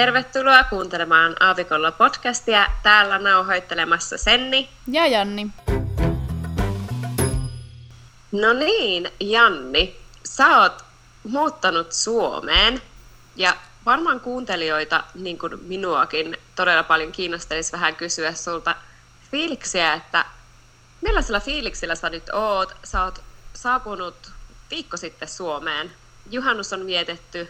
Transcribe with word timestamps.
Tervetuloa 0.00 0.64
kuuntelemaan 0.64 1.36
Aavikolla 1.40 1.92
podcastia. 1.92 2.66
Täällä 2.82 3.18
nauhoittelemassa 3.18 4.18
Senni. 4.18 4.68
Ja 4.86 5.06
Janni. 5.06 5.46
No 8.32 8.52
niin, 8.52 9.10
Janni. 9.20 9.96
Sä 10.24 10.60
oot 10.60 10.84
muuttanut 11.24 11.92
Suomeen 11.92 12.82
ja 13.36 13.56
varmaan 13.86 14.20
kuuntelijoita, 14.20 15.04
niin 15.14 15.38
kuin 15.38 15.52
minuakin, 15.62 16.36
todella 16.56 16.82
paljon 16.82 17.12
kiinnostelisi 17.12 17.72
vähän 17.72 17.96
kysyä 17.96 18.34
sulta 18.34 18.74
fiiliksiä, 19.30 19.92
että 19.92 20.24
millaisella 21.00 21.40
fiiliksillä 21.40 21.94
sä 21.94 22.10
nyt 22.10 22.30
oot? 22.32 22.76
Sä 22.84 23.04
oot 23.04 23.22
saapunut 23.54 24.32
viikko 24.70 24.96
sitten 24.96 25.28
Suomeen. 25.28 25.92
Juhannus 26.30 26.72
on 26.72 26.86
vietetty 26.86 27.48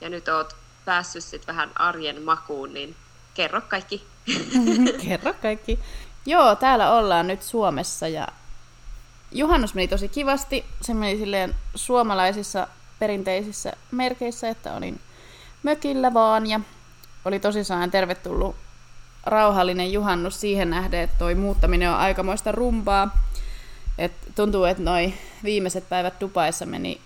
ja 0.00 0.08
nyt 0.08 0.28
oot 0.28 0.56
päässyt 0.88 1.24
sit 1.24 1.46
vähän 1.46 1.70
arjen 1.74 2.22
makuun, 2.22 2.74
niin 2.74 2.96
kerro 3.34 3.60
kaikki. 3.60 4.06
kerro 5.08 5.34
kaikki. 5.42 5.78
Joo, 6.26 6.56
täällä 6.56 6.92
ollaan 6.92 7.26
nyt 7.26 7.42
Suomessa 7.42 8.08
ja 8.08 8.28
juhannus 9.32 9.74
meni 9.74 9.88
tosi 9.88 10.08
kivasti. 10.08 10.64
Se 10.80 10.94
meni 10.94 11.18
silleen 11.18 11.54
suomalaisissa 11.74 12.66
perinteisissä 12.98 13.72
merkeissä, 13.90 14.48
että 14.48 14.74
olin 14.74 15.00
mökillä 15.62 16.14
vaan 16.14 16.46
ja 16.46 16.60
oli 17.24 17.40
tosissaan 17.40 17.90
tervetullut 17.90 18.56
rauhallinen 19.26 19.92
juhannus 19.92 20.40
siihen 20.40 20.70
nähden, 20.70 21.00
että 21.00 21.18
toi 21.18 21.34
muuttaminen 21.34 21.90
on 21.90 21.96
aikamoista 21.96 22.52
rumpaa. 22.52 23.18
Et 23.98 24.12
tuntuu, 24.34 24.64
että 24.64 24.82
noi 24.82 25.14
viimeiset 25.44 25.88
päivät 25.88 26.20
Dubaissa 26.20 26.66
meni 26.66 27.00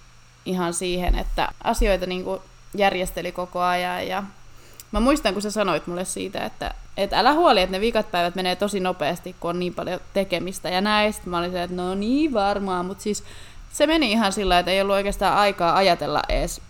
ihan 0.44 0.74
siihen, 0.74 1.18
että 1.18 1.48
asioita 1.64 2.06
niinku 2.06 2.42
järjesteli 2.74 3.32
koko 3.32 3.60
ajan 3.60 4.08
ja 4.08 4.22
mä 4.92 5.00
muistan, 5.00 5.32
kun 5.32 5.42
sä 5.42 5.50
sanoit 5.50 5.86
mulle 5.86 6.04
siitä, 6.04 6.44
että, 6.44 6.74
että 6.96 7.18
älä 7.18 7.32
huoli, 7.32 7.60
että 7.60 7.76
ne 7.76 7.80
viikat 7.80 8.10
päivät 8.10 8.34
menee 8.34 8.56
tosi 8.56 8.80
nopeasti, 8.80 9.36
kun 9.40 9.50
on 9.50 9.58
niin 9.58 9.74
paljon 9.74 10.00
tekemistä 10.14 10.68
ja 10.68 10.80
näin. 10.80 11.12
Sitten 11.12 11.30
mä 11.30 11.38
olin 11.38 11.52
se, 11.52 11.62
että 11.62 11.76
no 11.76 11.94
niin 11.94 12.32
varmaan, 12.32 12.86
mutta 12.86 13.02
siis 13.02 13.24
se 13.72 13.86
meni 13.86 14.12
ihan 14.12 14.32
sillä 14.32 14.58
että 14.58 14.70
ei 14.70 14.80
ollut 14.80 14.94
oikeastaan 14.94 15.36
aikaa 15.36 15.76
ajatella 15.76 16.22
edes 16.28 16.60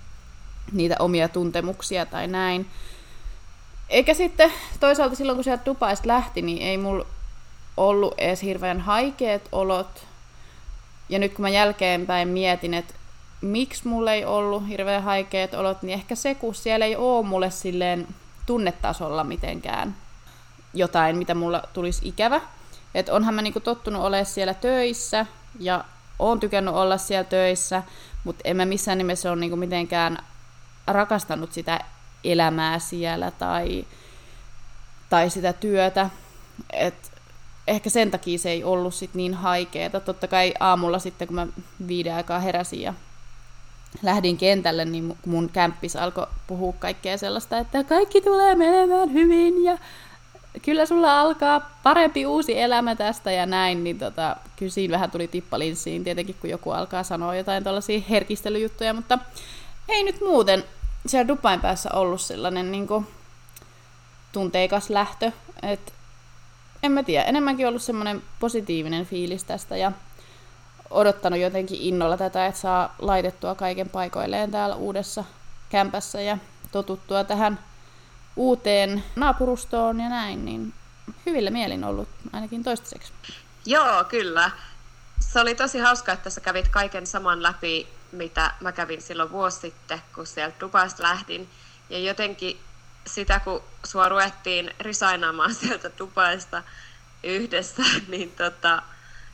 niitä 0.73 0.97
omia 0.99 1.29
tuntemuksia 1.29 2.07
tai 2.07 2.27
näin. 2.27 2.67
Eikä 3.89 4.15
sitten 4.15 4.53
toisaalta 4.81 5.17
silloin, 5.17 5.37
kun 5.37 5.45
sieltä 5.45 5.65
Dubaista 5.67 6.09
lähti, 6.09 6.43
niin 6.43 6.63
ei 6.63 6.77
mulla 6.77 7.07
ollut 7.77 8.15
edes 8.19 8.43
hirveän 8.43 8.81
haikeet 8.81 9.49
olot. 9.53 10.05
Ja 11.09 11.19
nyt 11.19 11.35
kun 11.35 11.43
mä 11.43 11.49
jälkeenpäin 11.49 12.29
mietin, 12.29 12.75
että 12.75 12.95
miksi 13.43 13.89
mulla 13.89 14.13
ei 14.13 14.25
ollut 14.25 14.69
hirveän 14.69 15.03
haikeet 15.03 15.55
olot, 15.55 15.83
niin 15.83 15.95
ehkä 15.95 16.15
se, 16.15 16.35
kun 16.35 16.55
siellä 16.55 16.87
ei 16.87 16.97
ole 16.97 17.27
mulle 17.27 17.51
silleen 17.51 18.09
tunnetasolla 18.47 19.25
mitenkään 19.25 19.97
jotain, 20.75 21.17
mitä 21.17 21.35
mulla 21.35 21.63
tulisi 21.73 22.09
ikävä. 22.09 22.41
että 22.95 23.15
onhan 23.15 23.35
mä 23.35 23.43
niinku 23.43 23.61
tottunut 23.61 24.03
olemaan 24.03 24.27
siellä 24.27 24.55
töissä 24.55 25.27
ja 25.59 25.85
oon 26.19 26.41
tykännyt 26.41 26.75
olla 26.75 26.99
siellä 26.99 27.25
töissä, 27.25 27.83
mutta 28.25 28.41
en 28.45 28.57
mä 28.57 28.65
missään 28.65 28.99
nimessä 28.99 29.31
ole 29.33 29.41
niinku 29.41 29.57
mitenkään 29.57 30.19
rakastanut 30.87 31.53
sitä 31.53 31.81
elämää 32.25 32.79
siellä 32.79 33.31
tai, 33.31 33.85
tai 35.11 35.31
sitä 35.31 35.53
työtä. 35.53 36.11
Et 36.73 37.13
ehkä 37.67 37.91
sen 37.91 38.11
takia 38.11 38.39
se 38.39 38.51
ei 38.51 38.65
ollut 38.65 38.95
sit 38.95 39.15
niin 39.15 39.35
haikeeta. 39.35 40.01
Totta 40.01 40.29
kai 40.29 40.55
aamulla 40.61 40.99
sitten, 40.99 41.29
kun 41.29 41.35
mä 41.35 41.47
viiden 41.89 42.15
aikaa 42.15 42.41
heräsin 42.41 42.83
ja 42.83 42.95
lähdin 44.03 44.37
kentälle, 44.37 44.85
niin 44.85 45.17
mun 45.27 45.49
kämppis 45.49 45.97
alkoi 45.97 46.27
puhua 46.47 46.75
kaikkea 46.79 47.19
sellaista, 47.19 47.59
että 47.59 47.85
kaikki 47.85 48.21
tulee 48.21 48.55
menemään 48.55 49.13
hyvin 49.13 49.65
ja 49.65 49.79
kyllä 50.63 50.87
sulla 50.87 51.21
alkaa 51.21 51.71
parempi 51.83 52.27
uusi 52.27 52.61
elämä 52.61 52.97
tästä 52.97 53.33
ja 53.33 53.47
näin, 53.47 53.85
niin 53.85 53.99
tota, 53.99 54.37
kyllä 54.57 54.73
siinä 54.73 54.93
vähän 54.93 55.11
tuli 55.11 55.29
tippalinssiin 55.29 56.05
tietenkin, 56.05 56.37
kun 56.41 56.51
joku 56.51 56.71
alkaa 56.71 57.03
sanoa 57.03 57.35
jotain 57.35 57.65
tällaisia 57.65 58.01
herkistelyjuttuja, 58.11 58.95
mutta 58.95 59.19
ei 59.89 60.03
nyt 60.05 60.21
muuten 60.21 60.65
siellä 61.07 61.29
Dubain 61.29 61.61
päässä 61.61 61.91
ollut 61.93 62.21
sellainen 62.21 62.73
niin 62.73 62.87
kuin, 62.87 63.07
tunteikas 64.33 64.91
lähtö, 64.91 65.33
että 65.63 65.93
en 66.83 66.93
mä 66.93 67.03
tiedä, 67.03 67.25
enemmänkin 67.25 67.69
ollut 67.69 67.83
semmoinen 67.83 68.23
positiivinen 68.41 69.07
fiilis 69.07 69.45
tästä 69.45 69.77
ja 69.77 69.93
odottanut 70.93 71.41
jotenkin 71.41 71.81
innolla 71.81 72.17
tätä, 72.17 72.47
että 72.47 72.61
saa 72.61 72.95
laitettua 72.99 73.55
kaiken 73.55 73.89
paikoilleen 73.89 74.51
täällä 74.51 74.77
uudessa 74.77 75.25
kämpässä 75.69 76.21
ja 76.21 76.39
totuttua 76.73 77.25
tähän 77.25 77.59
uuteen 78.37 79.05
naapurustoon 79.17 80.01
ja 80.01 80.09
näin, 80.09 80.45
niin 80.45 80.75
hyvillä 81.27 81.51
mielin 81.51 81.85
ollut 81.85 82.09
ainakin 82.33 82.63
toistaiseksi. 82.65 83.13
Joo, 83.67 84.05
kyllä. 84.05 84.51
Se 85.21 85.41
oli 85.41 85.55
tosi 85.55 85.79
hauska, 85.79 86.13
että 86.13 86.31
sä 86.31 86.41
kävit 86.41 86.69
kaiken 86.69 87.07
saman 87.07 87.43
läpi, 87.43 87.89
mitä 88.13 88.55
mä 88.61 88.73
kävin 88.73 89.03
silloin 89.03 89.31
vuosi 89.31 89.61
sitten, 89.61 90.03
kun 90.15 90.27
sieltä 90.27 90.61
Dubaista 90.61 91.03
lähdin. 91.03 91.49
Ja 91.91 91.99
jotenkin 91.99 92.61
sitä, 93.07 93.41
kun 93.41 93.63
sua 93.85 94.09
ruvettiin 94.09 94.75
risainaamaan 94.81 95.55
sieltä 95.55 95.91
Dubaista 95.99 96.63
yhdessä, 97.23 97.83
niin 98.09 98.33
tota, 98.33 98.83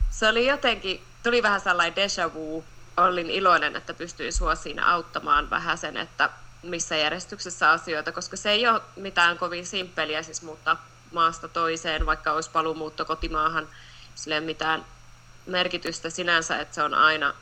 se 0.09 0.27
oli 0.27 0.47
jotenkin 0.47 1.01
tuli 1.23 1.43
vähän 1.43 1.61
sellainen 1.61 1.95
deja 1.95 2.33
vu. 2.33 2.65
Olin 2.97 3.29
iloinen, 3.29 3.75
että 3.75 3.93
pystyin 3.93 4.33
sua 4.33 4.55
siinä 4.55 4.91
auttamaan 4.91 5.49
vähän 5.49 5.77
sen, 5.77 5.97
että 5.97 6.29
missä 6.63 6.97
järjestyksessä 6.97 7.71
asioita, 7.71 8.11
koska 8.11 8.37
se 8.37 8.51
ei 8.51 8.67
ole 8.67 8.81
mitään 8.95 9.37
kovin 9.37 9.65
simppeliä 9.65 10.23
siis 10.23 10.41
muuttaa 10.41 10.85
maasta 11.11 11.47
toiseen, 11.47 12.05
vaikka 12.05 12.31
olisi 12.31 12.49
paluumuutto 12.49 13.05
kotimaahan, 13.05 13.67
sillä 14.15 14.35
ei 14.35 14.41
mitään 14.41 14.85
merkitystä 15.45 16.09
sinänsä, 16.09 16.59
että 16.59 16.75
se 16.75 16.83
on 16.83 16.93
aina 16.93 17.33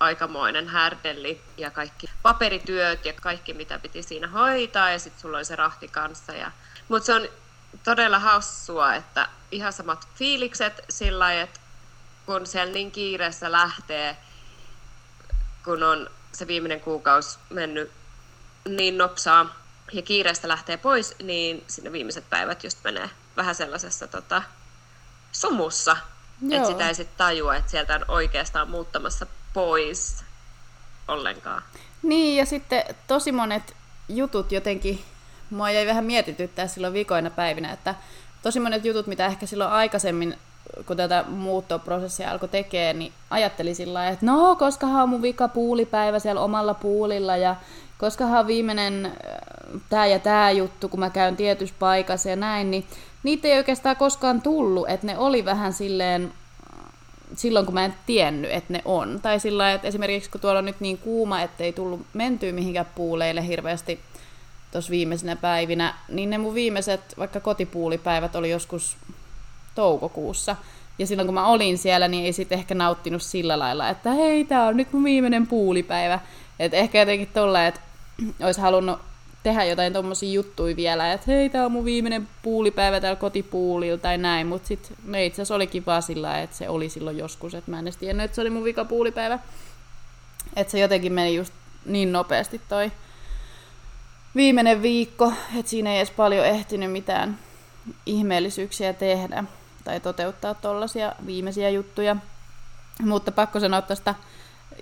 aikamoinen 0.00 0.68
härdelli 0.68 1.40
ja 1.56 1.70
kaikki 1.70 2.06
paperityöt 2.22 3.04
ja 3.04 3.12
kaikki, 3.12 3.54
mitä 3.54 3.78
piti 3.78 4.02
siinä 4.02 4.28
hoitaa 4.28 4.90
ja 4.90 4.98
sitten 4.98 5.20
sulla 5.20 5.36
oli 5.36 5.44
se 5.44 5.56
rahti 5.56 5.88
kanssa. 5.88 6.32
Ja... 6.32 6.50
Mutta 6.88 7.06
se 7.06 7.14
on 7.14 7.28
todella 7.84 8.18
hassua, 8.18 8.94
että 8.94 9.28
ihan 9.50 9.72
samat 9.72 10.08
fiilikset 10.14 10.84
sillä 10.90 11.32
että 11.32 11.60
kun 12.26 12.46
siellä 12.46 12.72
niin 12.72 12.90
kiireessä 12.90 13.52
lähtee, 13.52 14.16
kun 15.64 15.82
on 15.82 16.10
se 16.32 16.46
viimeinen 16.46 16.80
kuukausi 16.80 17.38
mennyt 17.50 17.90
niin 18.68 18.98
nopsaa 18.98 19.54
ja 19.92 20.02
kiireestä 20.02 20.48
lähtee 20.48 20.76
pois, 20.76 21.14
niin 21.22 21.64
sinne 21.66 21.92
viimeiset 21.92 22.30
päivät 22.30 22.64
just 22.64 22.78
menee 22.84 23.10
vähän 23.36 23.54
sellaisessa 23.54 24.06
tota, 24.06 24.42
sumussa, 25.32 25.96
että 26.50 26.68
sitä 26.68 26.88
ei 26.88 26.94
sitten 26.94 27.16
tajua, 27.16 27.56
että 27.56 27.70
sieltä 27.70 27.94
on 27.94 28.04
oikeastaan 28.08 28.70
muuttamassa 28.70 29.26
pois 29.54 30.24
ollenkaan. 31.08 31.62
Niin, 32.02 32.36
ja 32.36 32.46
sitten 32.46 32.84
tosi 33.06 33.32
monet 33.32 33.76
jutut 34.08 34.52
jotenkin, 34.52 35.04
mua 35.50 35.70
jäi 35.70 35.86
vähän 35.86 36.04
mietityttää 36.04 36.66
silloin 36.66 36.92
vikoina 36.92 37.30
päivinä, 37.30 37.72
että 37.72 37.94
tosi 38.42 38.60
monet 38.60 38.84
jutut, 38.84 39.06
mitä 39.06 39.26
ehkä 39.26 39.46
silloin 39.46 39.70
aikaisemmin 39.70 40.38
kun 40.86 40.96
tätä 40.96 41.24
muuttoprosessia 41.28 42.30
alkoi 42.30 42.48
tekemään, 42.48 42.98
niin 42.98 43.12
ajatteli 43.30 43.74
sillä 43.74 44.08
että 44.08 44.26
no, 44.26 44.56
koskahan 44.56 45.02
on 45.02 45.08
mun 45.08 45.22
vika 45.22 45.48
puulipäivä 45.48 46.18
siellä 46.18 46.40
omalla 46.40 46.74
puulilla 46.74 47.36
ja 47.36 47.56
koskahan 47.98 48.40
on 48.40 48.46
viimeinen 48.46 49.06
äh, 49.06 49.12
tämä 49.88 50.06
ja 50.06 50.18
tämä 50.18 50.50
juttu, 50.50 50.88
kun 50.88 51.00
mä 51.00 51.10
käyn 51.10 51.36
tietyssä 51.36 51.74
paikassa 51.78 52.28
ja 52.28 52.36
näin, 52.36 52.70
niin 52.70 52.84
niitä 53.22 53.48
ei 53.48 53.58
oikeastaan 53.58 53.96
koskaan 53.96 54.42
tullut, 54.42 54.88
että 54.88 55.06
ne 55.06 55.18
oli 55.18 55.44
vähän 55.44 55.72
silleen, 55.72 56.32
silloin 57.36 57.66
kun 57.66 57.74
mä 57.74 57.84
en 57.84 57.94
tiennyt, 58.06 58.50
että 58.50 58.72
ne 58.72 58.82
on. 58.84 59.20
Tai 59.22 59.40
sillä 59.40 59.72
että 59.72 59.88
esimerkiksi 59.88 60.30
kun 60.30 60.40
tuolla 60.40 60.58
on 60.58 60.64
nyt 60.64 60.80
niin 60.80 60.98
kuuma, 60.98 61.42
ettei 61.42 61.72
tullut 61.72 62.06
mentyä 62.12 62.52
mihinkään 62.52 62.86
puuleille 62.94 63.46
hirveästi 63.46 64.00
tuossa 64.72 64.90
viimeisenä 64.90 65.36
päivinä, 65.36 65.94
niin 66.08 66.30
ne 66.30 66.38
mun 66.38 66.54
viimeiset 66.54 67.00
vaikka 67.18 67.40
kotipuulipäivät 67.40 68.36
oli 68.36 68.50
joskus 68.50 68.96
toukokuussa. 69.76 70.56
Ja 70.98 71.06
silloin 71.06 71.26
kun 71.26 71.34
mä 71.34 71.46
olin 71.46 71.78
siellä, 71.78 72.08
niin 72.08 72.24
ei 72.24 72.32
sitten 72.32 72.58
ehkä 72.58 72.74
nauttinut 72.74 73.22
sillä 73.22 73.58
lailla, 73.58 73.88
että 73.88 74.10
hei, 74.10 74.44
tää 74.44 74.66
on 74.66 74.76
nyt 74.76 74.92
mun 74.92 75.04
viimeinen 75.04 75.46
puulipäivä. 75.46 76.20
Että 76.58 76.76
ehkä 76.76 76.98
jotenkin 76.98 77.28
tolle, 77.34 77.66
että 77.66 77.80
olisi 78.40 78.60
halunnut 78.60 78.98
tehdä 79.42 79.64
jotain 79.64 79.92
tommosia 79.92 80.32
juttuja 80.32 80.76
vielä, 80.76 81.12
että 81.12 81.30
hei, 81.30 81.48
tää 81.48 81.64
on 81.64 81.72
mun 81.72 81.84
viimeinen 81.84 82.28
puulipäivä 82.42 83.00
täällä 83.00 83.20
kotipuulilla 83.20 83.98
tai 83.98 84.18
näin, 84.18 84.46
mutta 84.46 84.68
sitten 84.68 84.96
no 85.04 85.18
itse 85.18 85.34
asiassa 85.34 85.54
oli 85.54 85.66
kiva 85.66 86.00
sillä 86.00 86.40
että 86.40 86.56
se 86.56 86.68
oli 86.68 86.88
silloin 86.88 87.18
joskus, 87.18 87.54
että 87.54 87.70
mä 87.70 87.78
en 87.78 87.84
edes 87.84 87.96
tiennyt, 87.96 88.24
että 88.24 88.34
se 88.34 88.40
oli 88.40 88.50
mun 88.50 88.64
vika 88.64 88.84
puulipäivä. 88.84 89.38
Että 90.56 90.70
se 90.70 90.78
jotenkin 90.78 91.12
meni 91.12 91.34
just 91.34 91.52
niin 91.84 92.12
nopeasti 92.12 92.60
toi 92.68 92.92
viimeinen 94.36 94.82
viikko, 94.82 95.32
että 95.58 95.70
siinä 95.70 95.90
ei 95.90 95.96
edes 95.96 96.10
paljon 96.10 96.46
ehtinyt 96.46 96.92
mitään 96.92 97.38
ihmeellisyyksiä 98.06 98.92
tehdä 98.92 99.44
tai 99.86 100.00
toteuttaa 100.00 100.54
tuollaisia 100.54 101.12
viimeisiä 101.26 101.70
juttuja. 101.70 102.16
Mutta 103.02 103.32
pakko 103.32 103.60
sanoa 103.60 103.82
tuosta 103.82 104.14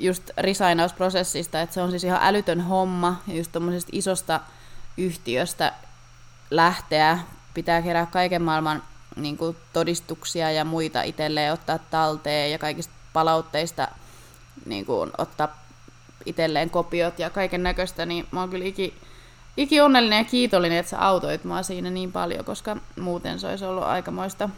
just 0.00 0.30
risainausprosessista, 0.38 1.60
että 1.60 1.74
se 1.74 1.82
on 1.82 1.90
siis 1.90 2.04
ihan 2.04 2.20
älytön 2.22 2.60
homma, 2.60 3.22
just 3.26 3.52
tuommoisesta 3.52 3.90
isosta 3.92 4.40
yhtiöstä 4.96 5.72
lähteä. 6.50 7.18
Pitää 7.54 7.82
kerää 7.82 8.06
kaiken 8.06 8.42
maailman 8.42 8.82
niin 9.16 9.36
kuin, 9.36 9.56
todistuksia 9.72 10.50
ja 10.50 10.64
muita 10.64 11.02
itselleen 11.02 11.52
ottaa 11.52 11.78
talteen 11.78 12.52
ja 12.52 12.58
kaikista 12.58 12.92
palautteista 13.12 13.88
niin 14.66 14.86
kuin, 14.86 15.10
ottaa 15.18 15.64
itselleen 16.26 16.70
kopiot 16.70 17.18
ja 17.18 17.30
kaiken 17.30 17.62
näköistä, 17.62 18.06
niin 18.06 18.26
mä 18.30 18.40
oon 18.40 18.50
kyllä 18.50 18.64
iki, 18.64 18.94
iki 19.56 19.80
onnellinen 19.80 20.18
ja 20.18 20.24
kiitollinen, 20.24 20.78
että 20.78 20.90
sä 20.90 20.98
autoit 20.98 21.44
mua 21.44 21.62
siinä 21.62 21.90
niin 21.90 22.12
paljon, 22.12 22.44
koska 22.44 22.76
muuten 23.00 23.40
se 23.40 23.46
olisi 23.46 23.64
ollut 23.64 23.84
aikamoista, 23.84 24.48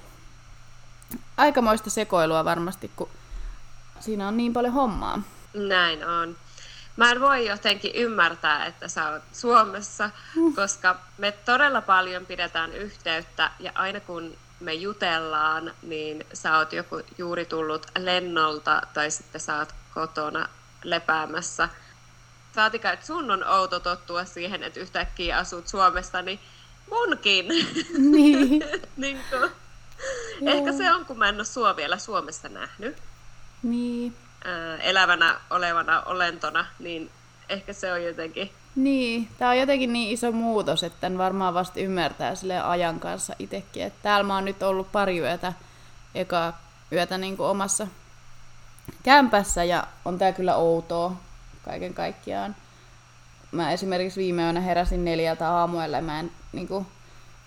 aikamoista 1.37 1.91
sekoilua 1.91 2.45
varmasti, 2.45 2.91
kun 2.97 3.09
siinä 4.01 4.29
on 4.29 4.37
niin 4.37 4.53
paljon 4.53 4.73
hommaa. 4.73 5.23
Näin 5.55 6.09
on. 6.09 6.37
Mä 6.97 7.11
en 7.11 7.21
voi 7.21 7.47
jotenkin 7.47 7.95
ymmärtää, 7.95 8.67
että 8.67 8.89
sä 8.89 9.11
oot 9.11 9.23
Suomessa, 9.33 10.11
mm. 10.37 10.55
koska 10.55 10.97
me 11.19 11.33
todella 11.33 11.83
paljon 11.83 12.27
pidetään 12.27 12.73
yhteyttä 12.73 13.51
ja 13.61 13.73
aina 13.75 14.01
kun 14.01 14.37
me 14.61 14.75
jutellaan, 14.75 15.73
niin 15.83 16.27
sä 16.33 16.59
oot 16.59 16.73
joku 16.73 17.01
juuri 17.19 17.45
tullut 17.45 17.87
lennolta 17.99 18.83
tai 18.95 19.11
sitten 19.11 19.41
sä 19.41 19.59
oot 19.59 19.75
kotona 19.95 20.49
lepäämässä. 20.85 21.69
Saatika, 22.55 22.93
että 22.93 23.07
sun 23.07 23.31
on 23.31 23.45
outo 23.45 23.81
tottua 23.81 24.25
siihen, 24.25 24.63
että 24.63 24.81
yhtäkkiä 24.81 25.39
asut 25.39 25.69
Suomessa, 25.69 26.23
niin 26.23 26.41
munkin. 26.91 27.49
Niin. 27.99 28.65
niin 28.97 29.19
kuin, 29.31 29.51
ehkä 30.47 30.73
se 30.73 30.93
on, 30.93 31.05
kun 31.05 31.19
mä 31.19 31.29
en 31.29 31.37
ole 31.37 31.45
sua 31.45 31.77
vielä 31.77 31.99
Suomessa 31.99 32.49
nähnyt. 32.49 32.97
Niin. 33.63 34.15
elävänä 34.81 35.41
olevana 35.51 36.01
olentona, 36.01 36.67
niin 36.79 37.11
ehkä 37.49 37.73
se 37.73 37.93
on 37.93 38.05
jotenkin... 38.05 38.51
Niin, 38.77 39.29
tämä 39.39 39.51
on 39.51 39.59
jotenkin 39.59 39.93
niin 39.93 40.13
iso 40.13 40.33
muutos, 40.33 40.83
että 40.83 41.01
tämän 41.01 41.19
varmaan 41.19 41.55
vasta 41.55 41.81
ymmärtää 41.81 42.35
sille 42.35 42.61
ajan 42.61 43.01
kanssa 43.01 43.35
itsekin. 43.39 43.83
Että 43.83 43.99
täällä 44.03 44.25
mä 44.25 44.35
oon 44.35 44.45
nyt 44.45 44.63
ollut 44.63 44.93
pari 44.93 45.19
yötä, 45.19 45.53
eka 46.15 46.53
yötä 46.93 47.19
niin 47.19 47.37
kuin 47.37 47.49
omassa 47.49 47.87
kämpässä 49.03 49.65
ja 49.65 49.87
on 50.05 50.19
tää 50.19 50.33
kyllä 50.33 50.57
outoa 50.57 51.13
kaiken 51.65 51.95
kaikkiaan. 51.95 52.57
Mä 53.53 53.73
esimerkiksi 53.73 54.21
viime 54.21 54.43
yönä 54.43 54.61
heräsin 54.61 55.05
neljältä 55.05 55.51
aamuella 55.51 55.97
ja 55.97 56.03
mä 56.03 56.21
en, 56.21 56.33
niin 56.53 56.69
kuin, 56.69 56.87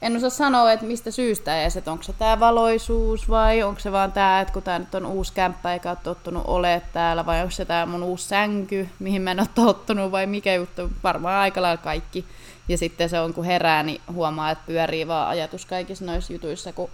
en 0.01 0.15
osaa 0.15 0.29
sanoa, 0.29 0.71
että 0.71 0.85
mistä 0.85 1.11
syystä 1.11 1.61
edes, 1.61 1.77
että 1.77 1.91
onko 1.91 2.03
se 2.03 2.13
tää 2.13 2.39
valoisuus 2.39 3.29
vai 3.29 3.63
onko 3.63 3.79
se 3.79 3.91
vaan 3.91 4.11
tää, 4.11 4.41
että 4.41 4.53
kun 4.53 4.63
tää 4.63 4.79
nyt 4.79 4.95
on 4.95 5.05
uusi 5.05 5.33
kämppä 5.33 5.73
eikä 5.73 5.89
ole 5.89 5.97
tottunut 6.03 6.43
ole 6.47 6.81
täällä 6.93 7.25
vai 7.25 7.41
onko 7.41 7.51
se 7.51 7.65
tää 7.65 7.85
mun 7.85 8.03
uusi 8.03 8.27
sänky, 8.27 8.89
mihin 8.99 9.21
mä 9.21 9.31
en 9.31 9.39
ole 9.39 9.47
tottunut 9.55 10.11
vai 10.11 10.27
mikä 10.27 10.53
juttu, 10.53 10.89
varmaan 11.03 11.39
aika 11.39 11.61
lailla 11.61 11.81
kaikki. 11.81 12.25
Ja 12.67 12.77
sitten 12.77 13.09
se 13.09 13.19
on, 13.19 13.33
kun 13.33 13.43
herää, 13.43 13.83
niin 13.83 14.01
huomaa, 14.13 14.51
että 14.51 14.63
pyörii 14.67 15.07
vaan 15.07 15.27
ajatus 15.27 15.65
kaikissa 15.65 16.05
noissa 16.05 16.33
jutuissa, 16.33 16.73
kun 16.73 16.89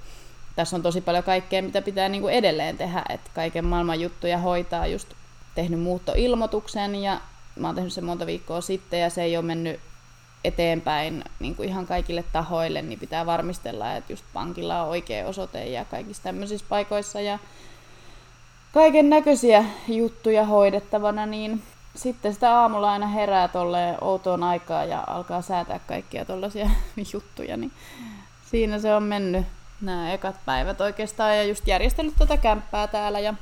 tässä 0.56 0.76
on 0.76 0.82
tosi 0.82 1.02
paljon 1.02 1.24
kaikkea, 1.24 1.62
mitä 1.62 1.82
pitää 1.82 2.10
niin 2.10 2.22
kuin 2.22 2.34
edelleen 2.34 2.78
tehdä, 2.78 3.04
että 3.10 3.30
kaiken 3.34 3.66
maailman 3.66 4.02
juttuja 4.02 4.38
hoitaa, 4.38 4.88
just 4.88 5.08
tehnyt 5.56 5.80
muuttoilmoituksen 5.80 6.96
ja 6.96 7.20
mä 7.56 7.68
oon 7.68 7.76
tehnyt 7.76 7.94
sen 7.94 8.06
monta 8.06 8.26
viikkoa 8.26 8.62
sitten 8.62 9.00
ja 9.00 9.10
se 9.10 9.24
ei 9.24 9.38
ole 9.38 9.46
mennyt 9.46 9.80
eteenpäin 10.46 11.24
niin 11.40 11.56
kuin 11.56 11.70
ihan 11.70 11.88
kaikille 11.88 12.24
tahoille, 12.34 12.82
niin 12.82 13.00
pitää 13.00 13.26
varmistella, 13.26 13.96
että 13.96 14.14
just 14.14 14.26
pankilla 14.34 14.82
on 14.82 14.90
oikea 14.90 15.28
osoite 15.28 15.66
ja 15.66 15.86
kaikissa 15.86 16.24
tämmöisissä 16.24 16.66
paikoissa 16.70 17.22
ja 17.22 17.40
kaiken 18.74 19.10
näköisiä 19.10 19.66
juttuja 19.88 20.46
hoidettavana, 20.46 21.26
niin 21.26 21.64
sitten 21.96 22.34
sitä 22.34 22.60
aamulla 22.60 22.92
aina 22.92 23.08
herää 23.08 23.48
tolle 23.48 23.98
outoon 24.02 24.44
aikaa 24.44 24.86
ja 24.86 25.04
alkaa 25.08 25.42
säätää 25.42 25.80
kaikkia 25.80 26.26
tollaisia 26.26 26.70
juttuja, 27.14 27.58
niin 27.58 27.72
siinä 28.52 28.80
se 28.80 28.96
on 28.96 29.04
mennyt 29.04 29.46
nämä 29.82 30.14
ekat 30.14 30.36
päivät 30.46 30.82
oikeastaan 30.82 31.38
ja 31.38 31.44
just 31.44 31.68
järjestellyt 31.68 32.16
tätä 32.20 32.38
kämppää 32.38 32.88
täällä 32.88 33.20
ja, 33.20 33.34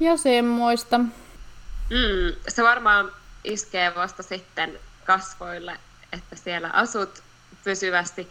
ja 0.00 0.16
semmoista. 0.16 0.98
Mm, 0.98 2.34
se 2.48 2.62
varmaan 2.62 3.12
iskee 3.44 3.94
vasta 3.94 4.22
sitten 4.22 4.78
kasvoille, 5.04 5.76
että 6.14 6.36
siellä 6.36 6.70
asut 6.72 7.22
pysyvästi, 7.64 8.30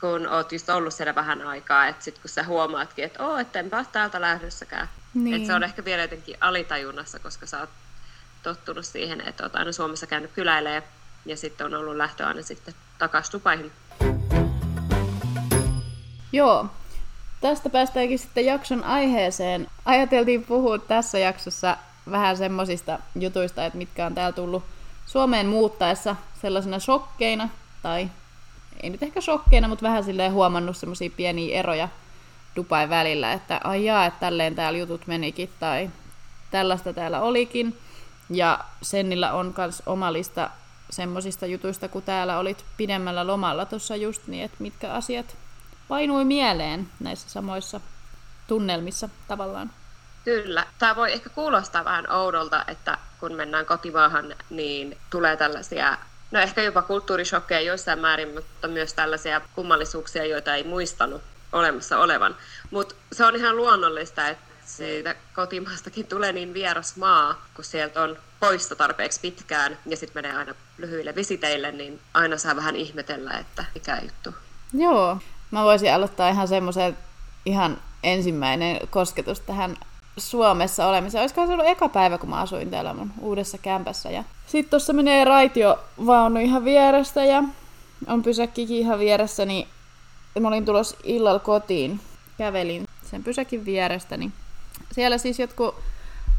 kun 0.00 0.28
oot 0.28 0.52
just 0.52 0.68
ollut 0.68 0.94
siellä 0.94 1.14
vähän 1.14 1.46
aikaa, 1.46 1.86
että 1.86 2.04
sitten 2.04 2.22
kun 2.22 2.30
sä 2.30 2.44
huomaatkin, 2.44 3.04
että 3.04 3.26
oo, 3.26 3.36
että 3.38 3.58
enpä 3.58 3.76
ole 3.78 3.86
täältä 3.92 4.20
lähdössäkään. 4.20 4.88
Niin. 5.14 5.34
Että 5.34 5.46
se 5.46 5.54
on 5.54 5.62
ehkä 5.62 5.84
vielä 5.84 6.02
jotenkin 6.02 6.36
alitajunnassa, 6.40 7.18
koska 7.18 7.46
sä 7.46 7.60
oot 7.60 7.70
tottunut 8.42 8.86
siihen, 8.86 9.20
että 9.20 9.42
oot 9.42 9.56
aina 9.56 9.72
Suomessa 9.72 10.06
käynyt 10.06 10.30
kyläilee 10.32 10.82
ja 11.26 11.36
sitten 11.36 11.66
on 11.66 11.74
ollut 11.74 11.96
lähtö 11.96 12.26
aina 12.26 12.42
sitten 12.42 12.74
takaisin 12.98 13.32
Dubaihin. 13.32 13.72
Joo, 16.32 16.66
tästä 17.40 17.70
päästäänkin 17.70 18.18
sitten 18.18 18.46
jakson 18.46 18.84
aiheeseen. 18.84 19.66
Ajateltiin 19.84 20.44
puhua 20.44 20.78
tässä 20.78 21.18
jaksossa 21.18 21.76
vähän 22.10 22.36
semmosista 22.36 22.98
jutuista, 23.20 23.66
että 23.66 23.78
mitkä 23.78 24.06
on 24.06 24.14
täällä 24.14 24.32
tullut 24.32 24.64
Suomeen 25.06 25.46
muuttaessa 25.46 26.16
sellaisena 26.42 26.78
shokkeina, 26.78 27.48
tai 27.82 28.10
ei 28.82 28.90
nyt 28.90 29.02
ehkä 29.02 29.20
shokkeina, 29.20 29.68
mutta 29.68 29.82
vähän 29.82 30.04
silleen 30.04 30.32
huomannut 30.32 30.76
semmoisia 30.76 31.10
pieniä 31.16 31.58
eroja 31.58 31.88
Dubai 32.56 32.88
välillä, 32.88 33.32
että 33.32 33.60
ai 33.64 33.84
jaa, 33.84 34.06
että 34.06 34.20
tälleen 34.20 34.54
täällä 34.54 34.78
jutut 34.78 35.06
menikin, 35.06 35.50
tai 35.60 35.90
tällaista 36.50 36.92
täällä 36.92 37.20
olikin. 37.20 37.78
Ja 38.30 38.58
Sennillä 38.82 39.32
on 39.32 39.54
myös 39.56 39.82
oma 39.86 40.12
lista 40.12 40.50
semmoisista 40.90 41.46
jutuista, 41.46 41.88
kun 41.88 42.02
täällä 42.02 42.38
olit 42.38 42.64
pidemmällä 42.76 43.26
lomalla 43.26 43.66
tuossa 43.66 43.96
just 43.96 44.26
niin, 44.26 44.44
että 44.44 44.56
mitkä 44.60 44.92
asiat 44.92 45.36
painui 45.88 46.24
mieleen 46.24 46.88
näissä 47.00 47.28
samoissa 47.28 47.80
tunnelmissa 48.46 49.08
tavallaan. 49.28 49.70
Kyllä. 50.24 50.66
Tämä 50.78 50.96
voi 50.96 51.12
ehkä 51.12 51.30
kuulostaa 51.30 51.84
vähän 51.84 52.10
oudolta, 52.12 52.64
että 52.68 52.98
kun 53.20 53.34
mennään 53.34 53.66
kotimaahan, 53.66 54.34
niin 54.50 54.98
tulee 55.10 55.36
tällaisia, 55.36 55.98
no 56.30 56.40
ehkä 56.40 56.62
jopa 56.62 56.82
kulttuurishokkeja 56.82 57.60
joissain 57.60 57.98
määrin, 57.98 58.34
mutta 58.34 58.68
myös 58.68 58.94
tällaisia 58.94 59.40
kummallisuuksia, 59.54 60.24
joita 60.24 60.54
ei 60.54 60.64
muistanut 60.64 61.22
olemassa 61.52 61.98
olevan. 61.98 62.36
Mutta 62.70 62.94
se 63.12 63.24
on 63.24 63.36
ihan 63.36 63.56
luonnollista, 63.56 64.28
että 64.28 64.44
siitä 64.64 65.14
kotimaastakin 65.34 66.06
tulee 66.06 66.32
niin 66.32 66.54
vieras 66.54 66.96
maa, 66.96 67.44
kun 67.54 67.64
sieltä 67.64 68.02
on 68.02 68.16
poissa 68.40 68.76
tarpeeksi 68.76 69.20
pitkään 69.20 69.78
ja 69.86 69.96
sitten 69.96 70.22
menee 70.22 70.38
aina 70.38 70.54
lyhyille 70.78 71.14
visiteille, 71.14 71.72
niin 71.72 72.00
aina 72.14 72.38
saa 72.38 72.56
vähän 72.56 72.76
ihmetellä, 72.76 73.30
että 73.30 73.64
mikä 73.74 73.98
juttu. 74.02 74.34
Joo, 74.72 75.18
Mä 75.54 75.64
voisin 75.64 75.92
aloittaa 75.92 76.28
ihan 76.28 76.48
semmoisen 76.48 76.96
ihan 77.44 77.78
ensimmäinen 78.02 78.88
kosketus 78.90 79.40
tähän 79.40 79.76
Suomessa 80.16 80.86
olemiseen. 80.86 81.22
Olisiko 81.22 81.46
se 81.46 81.52
ollut 81.52 81.66
eka 81.66 81.88
päivä, 81.88 82.18
kun 82.18 82.30
mä 82.30 82.40
asuin 82.40 82.70
täällä 82.70 82.94
mun 82.94 83.12
uudessa 83.20 83.58
kämpässä. 83.58 84.10
Ja 84.10 84.24
sitten 84.46 84.70
tuossa 84.70 84.92
menee 84.92 85.24
vaunu 86.06 86.40
ihan 86.40 86.64
vierestä 86.64 87.24
ja 87.24 87.42
on 88.06 88.22
pysäkkikin 88.22 88.76
ihan 88.76 88.98
vieressä, 88.98 89.44
niin 89.44 89.68
mä 90.40 90.48
olin 90.48 90.64
tulos 90.64 90.96
illalla 91.04 91.38
kotiin. 91.38 92.00
Kävelin 92.38 92.84
sen 93.10 93.24
pysäkin 93.24 93.64
vierestä, 93.64 94.16
niin 94.16 94.32
siellä 94.92 95.18
siis 95.18 95.38
jotkut 95.38 95.74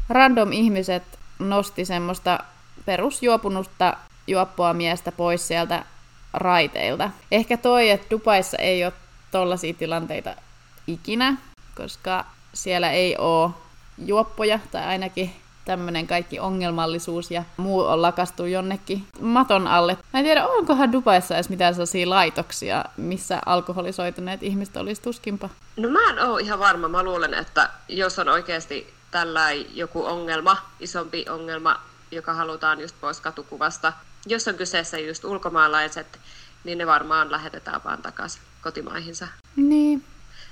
random 0.08 0.52
ihmiset 0.52 1.02
nosti 1.38 1.84
semmoista 1.84 2.38
perusjuopunutta 2.84 3.96
juoppoa 4.26 4.74
miestä 4.74 5.12
pois 5.12 5.48
sieltä 5.48 5.84
raiteilta. 6.32 7.10
Ehkä 7.32 7.56
toi, 7.56 7.90
että 7.90 8.06
Dubaissa 8.10 8.56
ei 8.56 8.84
ole 8.84 8.92
tollaisia 9.30 9.74
tilanteita 9.74 10.34
ikinä, 10.86 11.36
koska 11.74 12.24
siellä 12.54 12.90
ei 12.90 13.16
ole 13.16 13.50
juoppoja, 13.98 14.58
tai 14.70 14.84
ainakin 14.84 15.32
tämmöinen 15.66 16.06
kaikki 16.06 16.40
ongelmallisuus 16.40 17.30
ja 17.30 17.44
muu 17.56 17.80
on 17.80 18.02
lakastu 18.02 18.44
jonnekin 18.44 19.06
maton 19.20 19.66
alle. 19.66 19.98
Mä 20.12 20.18
en 20.20 20.24
tiedä, 20.24 20.46
onkohan 20.46 20.92
Dubaissa 20.92 21.34
edes 21.34 21.48
mitään 21.48 21.74
sellaisia 21.74 22.10
laitoksia, 22.10 22.84
missä 22.96 23.40
alkoholisoituneet 23.46 24.42
ihmiset 24.42 24.76
olisi 24.76 25.02
tuskinpa. 25.02 25.48
No 25.76 25.88
mä 25.88 26.10
en 26.10 26.18
ole 26.18 26.40
ihan 26.40 26.58
varma. 26.58 26.88
Mä 26.88 27.02
luulen, 27.02 27.34
että 27.34 27.70
jos 27.88 28.18
on 28.18 28.28
oikeasti 28.28 28.94
tällä 29.10 29.52
joku 29.52 30.04
ongelma, 30.04 30.56
isompi 30.80 31.24
ongelma, 31.28 31.80
joka 32.10 32.34
halutaan 32.34 32.80
just 32.80 32.96
pois 33.00 33.20
katukuvasta, 33.20 33.92
jos 34.26 34.48
on 34.48 34.54
kyseessä 34.54 34.98
just 34.98 35.24
ulkomaalaiset, 35.24 36.18
niin 36.64 36.78
ne 36.78 36.86
varmaan 36.86 37.32
lähetetään 37.32 37.80
vaan 37.84 38.02
takaisin 38.02 38.42
kotimaihinsa. 38.62 39.28
Niin. 39.56 40.04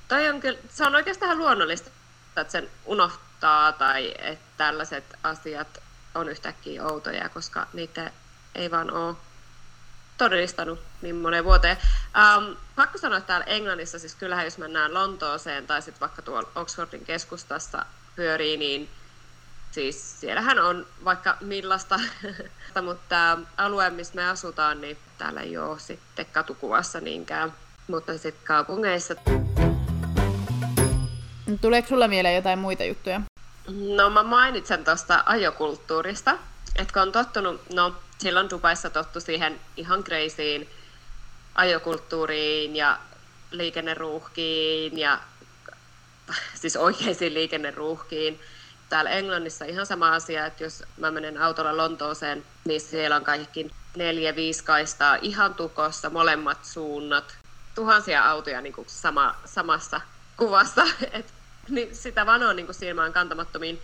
Toi 0.08 0.28
on 0.28 0.40
kyllä, 0.40 0.58
se 0.70 0.86
on 0.86 0.94
oikeastaan 0.94 1.38
luonnollista, 1.38 1.90
että 2.36 2.52
sen 2.52 2.68
unohtaa 2.86 3.23
tai 3.78 4.14
että 4.18 4.44
tällaiset 4.56 5.04
asiat 5.22 5.82
on 6.14 6.28
yhtäkkiä 6.28 6.84
outoja, 6.84 7.28
koska 7.28 7.66
niitä 7.72 8.10
ei 8.54 8.70
vaan 8.70 8.90
ole 8.90 9.16
todellistanut 10.18 10.80
niin 11.02 11.16
moneen 11.16 11.44
vuoteen. 11.44 11.76
Um, 12.36 12.56
pakko 12.76 12.98
sanoa, 12.98 13.18
että 13.18 13.26
täällä 13.26 13.46
Englannissa, 13.46 13.98
siis 13.98 14.14
kyllähän 14.14 14.44
jos 14.44 14.58
mennään 14.58 14.94
Lontooseen 14.94 15.66
tai 15.66 15.82
sitten 15.82 16.00
vaikka 16.00 16.22
tuolla 16.22 16.50
Oxfordin 16.54 17.04
keskustassa 17.04 17.86
pyörii, 18.16 18.56
niin 18.56 18.90
siis 19.70 20.20
siellähän 20.20 20.58
on 20.58 20.86
vaikka 21.04 21.36
millaista, 21.40 22.00
mutta 22.82 23.38
alue, 23.56 23.90
missä 23.90 24.14
me 24.14 24.28
asutaan, 24.28 24.80
niin 24.80 24.98
täällä 25.18 25.40
ei 25.40 25.58
ole 25.58 25.78
sitten 25.78 26.26
katukuvassa 26.26 27.00
niinkään 27.00 27.52
Mutta 27.88 28.18
sitten 28.18 28.46
kaupungeissa... 28.46 29.14
Tuleeko 31.60 31.88
sulla 31.88 32.08
mieleen 32.08 32.36
jotain 32.36 32.58
muita 32.58 32.84
juttuja? 32.84 33.20
No 33.96 34.10
mä 34.10 34.22
mainitsen 34.22 34.84
tuosta 34.84 35.22
ajokulttuurista, 35.26 36.38
että 36.76 36.92
kun 36.92 37.02
on 37.02 37.12
tottunut, 37.12 37.60
no 37.74 37.94
silloin 38.18 38.50
Dubaissa 38.50 38.90
tottu 38.90 39.20
siihen 39.20 39.60
ihan 39.76 40.04
kreisiin 40.04 40.68
ajokulttuuriin 41.54 42.76
ja 42.76 42.98
liikenneruuhkiin 43.50 44.98
ja 44.98 45.20
siis 46.54 46.76
oikeisiin 46.76 47.34
liikenneruuhkiin. 47.34 48.40
Täällä 48.88 49.10
Englannissa 49.10 49.64
ihan 49.64 49.86
sama 49.86 50.12
asia, 50.14 50.46
että 50.46 50.64
jos 50.64 50.84
mä 50.96 51.10
menen 51.10 51.42
autolla 51.42 51.76
Lontooseen, 51.76 52.44
niin 52.64 52.80
siellä 52.80 53.16
on 53.16 53.24
kaikki 53.24 53.70
neljä, 53.96 54.36
viisi 54.36 54.64
kaistaa 54.64 55.18
ihan 55.22 55.54
tukossa, 55.54 56.10
molemmat 56.10 56.64
suunnat, 56.64 57.36
tuhansia 57.74 58.24
autoja 58.24 58.60
niin 58.60 58.72
kuin 58.72 58.88
sama, 58.88 59.34
samassa 59.44 60.00
kuvassa, 60.36 60.82
et, 61.12 61.34
niin 61.68 61.96
sitä 61.96 62.26
vaan 62.26 62.42
on 62.42 62.56
niin 62.56 62.66
kuin 62.66 62.76
silmään 62.76 63.12
kantamattomiin. 63.12 63.82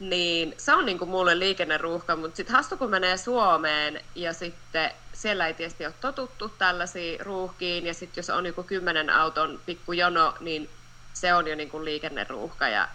Niin 0.00 0.54
se 0.58 0.74
on 0.74 0.86
niin 0.86 0.98
kuin 0.98 1.08
mulle 1.08 1.38
liikenneruuhka, 1.38 2.16
mutta 2.16 2.36
sitten 2.36 2.56
hastu 2.56 2.76
kun 2.76 2.90
menee 2.90 3.16
Suomeen 3.16 4.00
ja 4.14 4.32
sitten 4.32 4.90
siellä 5.12 5.46
ei 5.46 5.54
tietysti 5.54 5.86
ole 5.86 5.94
totuttu 6.00 6.48
tällaisiin 6.48 7.20
ruuhkiin 7.20 7.86
ja 7.86 7.94
sitten 7.94 8.22
jos 8.22 8.30
on 8.30 8.46
joku 8.46 8.62
kymmenen 8.62 9.10
auton 9.10 9.60
pikkujono, 9.66 10.34
niin 10.40 10.70
se 11.12 11.34
on 11.34 11.48
jo 11.48 11.56
niin 11.56 11.70
kuin 11.70 11.84
liikenneruuhka 11.84 12.68
ja 12.68 12.88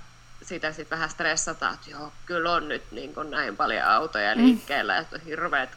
sitä 0.43 0.71
sitten 0.71 0.97
vähän 0.97 1.09
stressataan, 1.09 1.73
että 1.73 1.91
joo, 1.91 2.13
kyllä 2.25 2.51
on 2.51 2.67
nyt 2.67 2.83
niin 2.91 3.13
kuin 3.13 3.31
näin 3.31 3.57
paljon 3.57 3.83
autoja 3.83 4.35
mm. 4.35 4.41
liikkeellä, 4.45 4.93
mm. 4.93 5.01
että 5.01 5.19
hirveät 5.25 5.69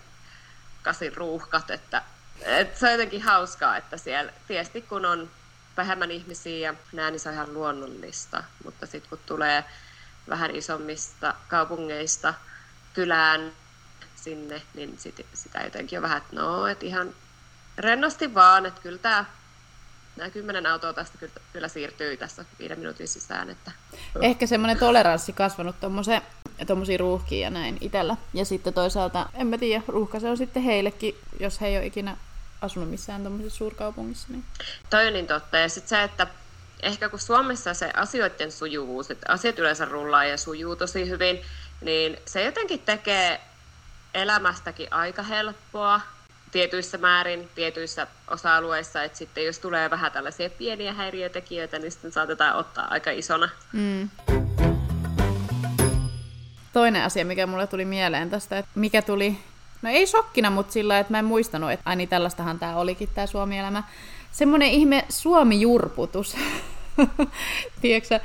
kasin 0.83 1.17
ruuhkat, 1.17 1.71
että, 1.71 2.03
että 2.43 2.79
se 2.79 2.87
on 2.87 2.93
jotenkin 2.93 3.23
hauskaa, 3.23 3.77
että 3.77 3.97
siellä 3.97 4.33
tietysti 4.49 4.83
kun 4.83 5.07
on 5.07 5.31
vähemmän 5.79 6.11
ihmisiä 6.11 6.69
ja 6.69 6.75
näin, 6.93 7.13
niin 7.13 7.21
se 7.21 7.29
on 7.29 7.35
ihan 7.35 7.55
luonnollista, 7.55 8.45
mutta 8.65 8.87
sitten 8.87 9.11
kun 9.11 9.19
tulee 9.27 9.65
vähän 10.29 10.57
isommista 10.57 11.35
kaupungeista 11.49 12.35
kylään 12.95 13.53
sinne, 14.17 14.63
niin 14.75 14.99
sit, 14.99 15.27
sitä 15.35 15.61
jotenkin 15.61 15.99
on 15.99 16.03
vähän, 16.03 16.19
että 16.19 16.37
no, 16.37 16.67
että 16.67 16.87
ihan 16.87 17.15
rennosti 17.79 18.35
vaan, 18.35 18.67
että 18.67 18.81
kyllä 18.81 18.99
tämä 18.99 19.25
nämä 20.17 20.31
kymmenen 20.31 20.67
autoa 20.67 20.93
tästä 20.93 21.19
kyllä, 21.19 21.33
kyllä 21.53 21.69
siirtyy 21.69 22.17
tässä 22.17 22.45
viiden 22.59 22.79
minuutin 22.79 23.09
sisään. 23.09 23.51
Että... 23.51 23.73
Ehkä 24.21 24.47
semmoinen 24.47 24.79
toleranssi 24.79 25.33
kasvanut 25.33 25.77
tuommoisiin 26.67 27.01
ruuhkiin 27.01 27.43
ja 27.43 27.51
näin 27.51 27.79
itsellä. 27.81 28.17
Ja 28.35 28.45
sitten 28.45 28.75
toisaalta, 28.75 29.27
en 29.35 29.47
mä 29.47 29.59
tiedä, 29.59 29.83
ruuhka 29.89 30.21
se 30.21 30.31
on 30.31 30.37
sitten 30.37 30.63
heillekin, 30.63 31.15
jos 31.41 31.61
he 31.61 31.67
ei 31.67 31.77
ole 31.77 31.87
ikinä 31.87 32.17
asunut 32.63 32.91
missään 32.91 33.21
tuommoisessa 33.21 33.59
suurkaupungissa. 33.59 34.29
Niin. 34.31 34.45
Toi 34.91 35.07
on 35.07 35.13
niin 35.13 35.27
totta. 35.27 35.59
Ja 35.59 35.69
sitten 35.69 35.89
se, 35.89 36.03
että 36.03 36.27
ehkä 36.83 37.09
kun 37.09 37.19
Suomessa 37.19 37.75
se 37.75 37.91
asioiden 37.95 38.53
sujuvuus, 38.53 39.11
että 39.11 39.33
asiat 39.33 39.59
yleensä 39.59 39.85
rullaa 39.85 40.25
ja 40.25 40.37
sujuu 40.37 40.77
tosi 40.77 41.09
hyvin, 41.09 41.41
niin 41.81 42.17
se 42.27 42.45
jotenkin 42.45 42.81
tekee 42.81 43.41
elämästäkin 44.15 44.93
aika 44.93 45.23
helppoa 45.23 46.01
tietyissä 46.53 46.99
määrin, 46.99 47.49
tietyissä 47.55 48.07
osa-alueissa, 48.31 49.03
että 49.03 49.19
sitten 49.19 49.47
jos 49.47 49.59
tulee 49.59 49.91
vähän 49.91 50.13
tällaisia 50.13 50.51
pieniä 50.51 50.93
häiriötekijöitä, 50.93 51.79
niin 51.79 51.93
sitten 51.93 52.13
saatetaan 52.13 52.57
ottaa 52.57 52.87
aika 52.91 53.11
isona. 53.11 53.49
Mm. 53.73 54.09
Toinen 56.73 57.05
asia, 57.05 57.25
mikä 57.25 57.47
mulle 57.47 57.67
tuli 57.67 57.85
mieleen 57.85 58.31
tästä, 58.31 58.59
että 58.59 58.71
mikä 58.75 59.03
tuli, 59.03 59.39
no 59.83 59.91
ei 59.91 60.07
shokkina, 60.07 60.51
mutta 60.51 60.73
sillä 60.73 60.99
että 60.99 61.13
mä 61.13 61.19
en 61.19 61.25
muistanut, 61.25 61.71
että 61.71 61.91
aini 61.91 62.07
tällaistahan 62.07 62.59
tämä 62.59 62.77
olikin 62.77 63.09
tämä 63.15 63.27
Suomi-elämä. 63.27 63.83
Semmoinen 64.33 64.71
ihme 64.71 65.05
Suomi-jurputus. 65.09 66.37
Tiedätkö? 67.83 68.21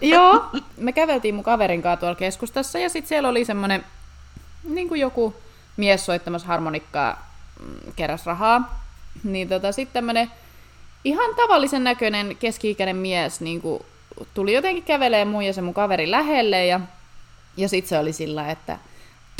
Joo, 0.00 0.44
me 0.76 0.92
käveltiin 0.92 1.34
mun 1.34 1.44
kaverin 1.44 1.82
kanssa 1.82 2.00
tuolla 2.00 2.14
keskustassa 2.14 2.78
ja 2.78 2.88
sitten 2.88 3.08
siellä 3.08 3.28
oli 3.28 3.44
semmoinen 3.44 3.84
niin 4.64 4.88
kuin 4.88 5.00
joku 5.00 5.34
mies 5.76 6.06
soittamassa 6.06 6.48
harmonikkaa 6.48 7.30
mm, 7.60 7.92
keräs 7.96 8.26
rahaa. 8.26 8.84
Niin 9.24 9.48
tota, 9.48 9.72
sitten 9.72 9.94
tämmönen 9.94 10.30
ihan 11.04 11.34
tavallisen 11.34 11.84
näköinen 11.84 12.36
keski-ikäinen 12.36 12.96
mies 12.96 13.40
niin 13.40 13.60
kuin, 13.60 13.82
tuli 14.34 14.52
jotenkin 14.52 14.84
kävelee 14.84 15.24
mun 15.24 15.42
ja 15.42 15.52
se 15.52 15.62
mun 15.62 15.74
kaveri 15.74 16.10
lähelle 16.10 16.66
ja, 16.66 16.80
ja 17.56 17.68
sitten 17.68 17.88
se 17.88 17.98
oli 17.98 18.12
sillä, 18.12 18.50
että 18.50 18.78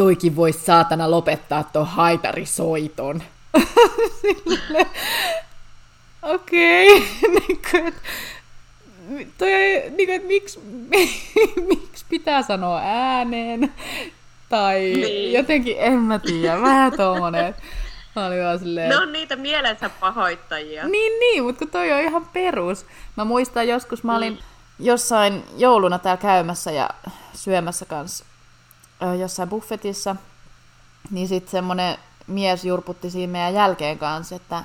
toikin 0.01 0.37
voisi 0.37 0.59
saatana 0.59 1.11
lopettaa 1.11 1.65
tuon 1.65 1.87
haitarisoiton. 1.87 3.23
Okei. 6.23 6.97
Okay. 6.97 7.93
niin 9.09 9.33
toi, 9.39 9.51
niin 9.97 10.07
kuin, 10.07 10.11
että 10.11 10.29
miksi, 10.29 10.61
miksi 11.69 12.05
pitää 12.09 12.43
sanoa 12.43 12.81
ääneen? 12.85 13.73
Tai 14.49 14.79
niin. 14.81 15.33
jotenkin, 15.33 15.77
en 15.79 15.93
mä 15.93 16.19
tiedä, 16.19 16.63
vähän 16.63 16.93
tommonen. 16.97 17.55
Mä 18.17 18.27
olin 18.27 18.45
vaan 18.45 18.59
silleen... 18.59 18.89
Ne 18.89 18.99
on 18.99 19.13
niitä 19.13 19.37
mielensä 19.37 19.91
pahoittajia. 20.01 20.89
Niin, 20.89 21.21
niin, 21.21 21.45
mutta 21.45 21.59
kun 21.59 21.71
toi 21.71 21.93
on 21.93 22.01
ihan 22.01 22.27
perus. 22.27 22.87
Mä 23.17 23.25
muistan 23.25 23.69
joskus, 23.69 24.05
mä 24.05 24.17
olin 24.17 24.33
mm. 24.33 24.39
jossain 24.87 25.45
jouluna 25.57 25.99
täällä 25.99 26.23
käymässä 26.23 26.71
ja 26.71 26.91
syömässä 27.35 27.85
kanssa 27.85 28.30
jossain 29.19 29.49
buffetissa. 29.49 30.17
Niin 31.11 31.29
sitten 31.29 31.51
semmonen 31.51 31.99
mies 32.27 32.65
jurputti 32.65 33.11
siinä 33.11 33.33
meidän 33.33 33.55
jälkeen 33.55 33.99
kanssa, 33.99 34.37
että 34.37 34.65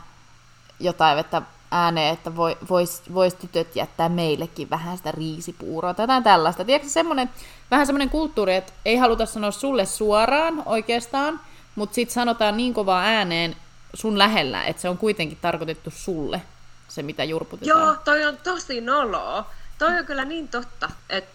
jotain, 0.80 1.18
että 1.18 1.42
ääneen, 1.72 2.14
että 2.14 2.36
voi, 2.36 2.58
vois, 2.70 3.02
vois 3.14 3.34
tytöt 3.34 3.76
jättää 3.76 4.10
meillekin 4.10 4.70
vähän 4.70 4.98
sitä 4.98 5.12
riisipuuroa 5.12 5.94
tai 5.94 6.04
jotain 6.04 6.24
tällaista. 6.24 6.66
Tiedätkö, 6.66 6.90
semmoinen, 6.90 7.30
vähän 7.72 7.86
semmoinen 7.86 8.10
kulttuuri, 8.10 8.56
että 8.56 8.74
ei 8.86 8.98
haluta 8.98 9.26
sanoa 9.26 9.52
sulle 9.52 9.86
suoraan 9.86 10.64
oikeastaan, 10.66 11.40
mutta 11.76 11.96
sitten 11.96 12.14
sanotaan 12.14 12.58
niin 12.58 12.74
kovaa 12.74 13.02
ääneen 13.02 13.56
sun 13.94 14.18
lähellä, 14.18 14.64
että 14.64 14.82
se 14.82 14.90
on 14.90 14.98
kuitenkin 14.98 15.38
tarkoitettu 15.42 15.90
sulle, 15.90 16.42
se 16.88 17.04
mitä 17.04 17.24
jurputetaan. 17.24 17.82
Joo, 17.82 17.96
toi 18.06 18.26
on 18.26 18.38
tosi 18.38 18.82
noloa. 18.82 19.50
Toi 19.78 20.00
on 20.00 20.06
kyllä 20.06 20.26
niin 20.26 20.48
totta, 20.48 20.90
että 21.10 21.32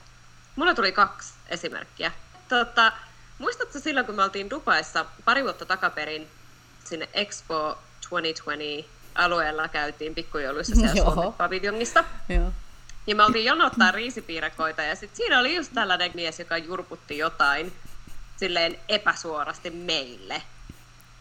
mulla 0.57 0.75
tuli 0.75 0.93
kaksi 0.93 1.35
esimerkkiä. 1.49 2.13
Tota, 2.51 2.93
muistatko 3.39 3.79
silloin, 3.79 4.07
kun 4.07 4.15
me 4.15 4.23
oltiin 4.23 4.51
Dubaissa 4.51 5.07
pari 5.25 5.43
vuotta 5.45 5.67
takaperin 5.67 6.29
sinne 6.85 7.09
Expo 7.13 7.79
2020 8.11 8.89
alueella 9.15 9.69
käytiin 9.69 10.15
pikkujouluissa 10.15 10.75
siellä 10.75 11.13
Suomen 11.13 11.33
paviljongista. 11.33 12.05
Joo. 12.29 12.53
Ja 13.07 13.15
me 13.15 13.25
oltiin 13.25 13.45
jonottaa 13.45 13.91
riisipiirakoita 13.91 14.83
ja 14.83 14.97
sitten 14.97 15.17
siinä 15.17 15.41
oli 15.41 15.57
just 15.57 15.73
tällainen 15.75 16.11
mies, 16.15 16.39
joka 16.39 16.59
jurputti 16.59 17.19
jotain 17.19 17.73
silleen 18.37 18.79
epäsuorasti 18.89 19.71
meille. 19.71 20.43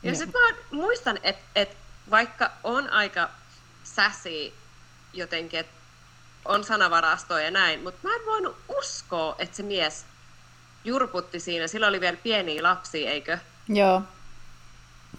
Ja 0.03 0.15
sitten 0.15 0.41
mä 0.41 0.57
muistan, 0.71 1.19
että 1.23 1.43
et 1.55 1.77
vaikka 2.09 2.51
on 2.63 2.89
aika 2.89 3.29
säsi 3.83 4.53
jotenkin, 5.13 5.59
että 5.59 5.73
on 6.45 6.63
sanavarastoa 6.63 7.41
ja 7.41 7.51
näin, 7.51 7.83
mutta 7.83 8.07
mä 8.07 8.15
en 8.15 8.25
voinut 8.25 8.57
uskoa, 8.77 9.35
että 9.39 9.57
se 9.57 9.63
mies 9.63 10.05
jurputti 10.83 11.39
siinä. 11.39 11.67
Sillä 11.67 11.87
oli 11.87 12.01
vielä 12.01 12.17
pieniä 12.23 12.63
lapsia, 12.63 13.11
eikö? 13.11 13.37
Joo 13.67 14.01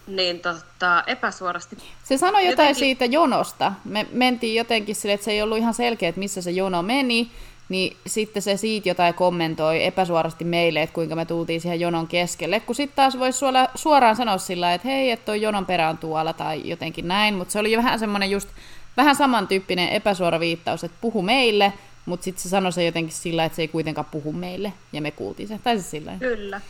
niin 0.07 0.39
tota, 0.39 1.03
epäsuorasti. 1.07 1.77
Se 2.03 2.17
sanoi 2.17 2.45
jotain 2.45 2.49
jotenkin... 2.49 2.75
siitä 2.75 3.05
jonosta. 3.05 3.71
Me 3.85 4.07
mentiin 4.11 4.55
jotenkin 4.55 4.95
sille, 4.95 5.13
että 5.13 5.25
se 5.25 5.31
ei 5.31 5.41
ollut 5.41 5.57
ihan 5.57 5.73
selkeä, 5.73 6.09
että 6.09 6.19
missä 6.19 6.41
se 6.41 6.51
jono 6.51 6.81
meni, 6.81 7.31
niin 7.69 7.97
sitten 8.07 8.41
se 8.41 8.57
siitä 8.57 8.89
jotain 8.89 9.13
kommentoi 9.13 9.85
epäsuorasti 9.85 10.45
meille, 10.45 10.81
että 10.81 10.93
kuinka 10.93 11.15
me 11.15 11.25
tultiin 11.25 11.61
siihen 11.61 11.79
jonon 11.79 12.07
keskelle. 12.07 12.59
Kun 12.59 12.75
sitten 12.75 12.95
taas 12.95 13.19
voisi 13.19 13.39
suoraan 13.75 14.15
sanoa 14.15 14.37
sillä, 14.37 14.73
että 14.73 14.87
hei, 14.87 15.11
että 15.11 15.25
toi 15.25 15.41
jonon 15.41 15.65
perä 15.65 15.89
on 15.89 15.97
tuolla 15.97 16.33
tai 16.33 16.61
jotenkin 16.65 17.07
näin, 17.07 17.33
mutta 17.33 17.51
se 17.51 17.59
oli 17.59 17.77
vähän 17.77 17.99
semmoinen 17.99 18.31
just 18.31 18.49
vähän 18.97 19.15
samantyyppinen 19.15 19.89
epäsuora 19.89 20.39
viittaus, 20.39 20.83
että 20.83 20.97
puhu 21.01 21.21
meille, 21.21 21.73
mutta 22.05 22.23
sitten 22.23 22.43
se 22.43 22.49
sanoi 22.49 22.71
se 22.71 22.85
jotenkin 22.85 23.15
sillä, 23.15 23.45
että 23.45 23.55
se 23.55 23.61
ei 23.61 23.67
kuitenkaan 23.67 24.05
puhu 24.05 24.31
meille, 24.31 24.73
ja 24.93 25.01
me 25.01 25.11
kuultiin 25.11 25.47
se. 25.47 25.59
Tai 25.63 25.75
siis 25.75 25.91
sillä 25.91 26.17
Kyllä. 26.19 26.61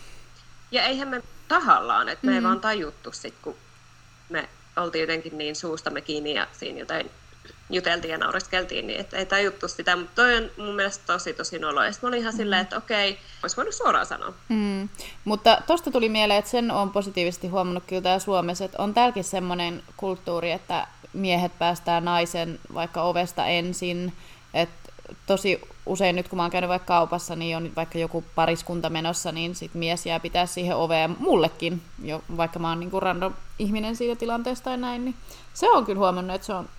Ja 0.72 0.84
eihän 0.84 1.08
me 1.08 1.22
tahallaan, 1.48 2.10
että 2.10 2.26
me 2.26 2.32
mm. 2.32 2.38
ei 2.38 2.44
vaan 2.44 2.62
tajuttu 2.62 3.12
sit, 3.12 3.34
kun 3.42 3.56
me 4.30 4.50
oltiin 4.78 5.02
jotenkin 5.02 5.38
niin 5.38 5.56
suustamme 5.56 6.02
kiinni 6.02 6.34
ja 6.34 6.48
siinä 6.52 6.80
jotain 6.80 7.12
juteltiin 7.70 8.12
ja 8.12 8.18
naureskeltiin, 8.18 8.88
niin 8.88 9.00
että 9.00 9.18
ei 9.18 9.26
tajuttu 9.26 9.68
sitä, 9.68 9.96
mutta 9.96 10.16
toi 10.16 10.38
on 10.38 10.52
mun 10.58 10.76
mielestä 10.76 11.14
tosi 11.14 11.34
tosi 11.34 11.60
nolo. 11.60 11.84
Ja 11.84 11.92
mä 12.02 12.08
olin 12.08 12.20
ihan 12.20 12.34
mm. 12.34 12.38
silleen, 12.38 12.62
että 12.62 12.78
okei, 12.78 13.20
olisi 13.44 13.58
voinut 13.58 13.76
suoraan 13.76 14.06
sanoa. 14.06 14.34
Mm. 14.50 14.90
Mutta 15.26 15.62
tosta 15.68 15.92
tuli 15.92 16.10
mieleen, 16.10 16.40
että 16.40 16.52
sen 16.52 16.72
on 16.72 16.90
positiivisesti 16.90 17.48
huomannut 17.48 17.84
kyllä 17.88 18.02
täällä 18.02 18.20
Suomessa, 18.20 18.66
että 18.66 18.84
on 18.84 18.94
täälläkin 18.94 19.24
semmoinen 19.24 19.84
kulttuuri, 19.98 20.52
että 20.52 20.88
miehet 21.14 21.60
päästää 21.60 22.02
naisen 22.02 22.60
vaikka 22.74 23.02
ovesta 23.02 23.46
ensin, 23.46 24.14
että 24.54 24.81
tosi 25.26 25.62
usein 25.86 26.16
nyt 26.16 26.28
kun 26.28 26.38
mä 26.38 26.44
oon 26.44 26.52
käynyt 26.52 26.70
vaikka 26.70 26.86
kaupassa, 26.86 27.36
niin 27.36 27.58
on 27.58 27.72
vaikka 27.76 27.98
joku 27.98 28.24
pariskunta 28.36 28.90
menossa, 28.90 29.32
niin 29.32 29.56
sit 29.56 29.74
mies 29.74 30.06
jää 30.06 30.20
pitää 30.20 30.46
siihen 30.46 30.76
oveen 30.76 31.16
mullekin, 31.20 31.82
jo, 32.04 32.24
vaikka 32.38 32.60
mä 32.60 32.70
oon 32.70 32.80
niinku 32.80 33.00
random 33.00 33.34
ihminen 33.60 33.96
siitä 33.96 34.20
tilanteesta 34.20 34.64
tai 34.64 34.78
näin, 34.78 35.06
niin 35.06 35.16
se 35.54 35.70
on 35.70 35.86
kyllä 35.86 36.00
huomannut, 36.00 36.36
että 36.36 36.48
se 36.48 36.54
on 36.54 36.70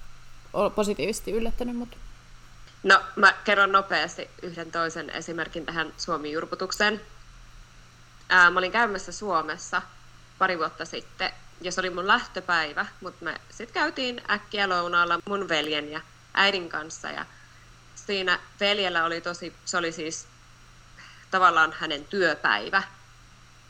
positiivisesti 0.74 1.32
yllättänyt 1.32 1.76
mut. 1.76 1.96
No, 2.82 3.00
mä 3.16 3.32
kerron 3.44 3.72
nopeasti 3.72 4.30
yhden 4.42 4.72
toisen 4.72 5.10
esimerkin 5.10 5.66
tähän 5.66 5.92
Suomi-jurputukseen. 5.98 7.00
Ää, 8.28 8.50
mä 8.50 8.58
olin 8.58 8.72
käymässä 8.72 9.12
Suomessa 9.12 9.82
pari 10.38 10.58
vuotta 10.58 10.84
sitten, 10.84 11.30
ja 11.60 11.72
se 11.72 11.80
oli 11.80 11.90
mun 11.90 12.06
lähtöpäivä, 12.06 12.86
mutta 13.00 13.24
me 13.24 13.40
sitten 13.50 13.74
käytiin 13.74 14.22
äkkiä 14.30 14.68
lounaalla 14.68 15.18
mun 15.28 15.48
veljen 15.48 15.92
ja 15.92 16.00
äidin 16.34 16.68
kanssa, 16.68 17.08
ja 17.10 17.26
siinä 18.06 18.38
veljellä 18.60 19.04
oli 19.04 19.20
tosi, 19.20 19.54
se 19.64 19.76
oli 19.76 19.92
siis 19.92 20.26
tavallaan 21.30 21.74
hänen 21.78 22.04
työpäivä, 22.04 22.82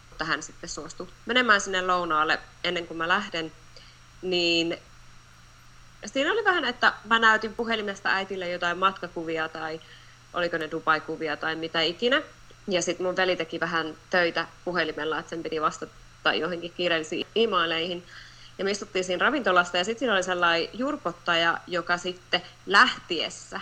mutta 0.08 0.24
hän 0.24 0.42
sitten 0.42 0.70
suostui 0.70 1.08
menemään 1.26 1.60
sinne 1.60 1.82
lounaalle 1.82 2.38
ennen 2.64 2.86
kuin 2.86 2.98
mä 2.98 3.08
lähden, 3.08 3.52
niin 4.22 4.78
siinä 6.06 6.32
oli 6.32 6.44
vähän, 6.44 6.64
että 6.64 6.92
mä 7.04 7.18
näytin 7.18 7.54
puhelimesta 7.54 8.08
äitille 8.08 8.50
jotain 8.50 8.78
matkakuvia 8.78 9.48
tai 9.48 9.80
oliko 10.32 10.58
ne 10.58 10.70
Dubai-kuvia 10.70 11.36
tai 11.36 11.56
mitä 11.56 11.80
ikinä. 11.80 12.22
Ja 12.68 12.82
sitten 12.82 13.06
mun 13.06 13.16
veli 13.16 13.36
teki 13.36 13.60
vähän 13.60 13.96
töitä 14.10 14.46
puhelimella, 14.64 15.18
että 15.18 15.30
sen 15.30 15.42
piti 15.42 15.60
vastata 15.60 16.34
johonkin 16.34 16.72
kiireellisiin 16.72 17.26
e-maileihin. 17.36 18.06
Ja 18.58 18.64
me 18.64 18.70
istuttiin 18.70 19.04
siinä 19.04 19.24
ravintolassa 19.24 19.78
ja 19.78 19.84
sitten 19.84 19.98
siinä 19.98 20.14
oli 20.14 20.22
sellainen 20.22 20.68
jurpottaja, 20.72 21.58
joka 21.66 21.98
sitten 21.98 22.42
lähtiessä, 22.66 23.60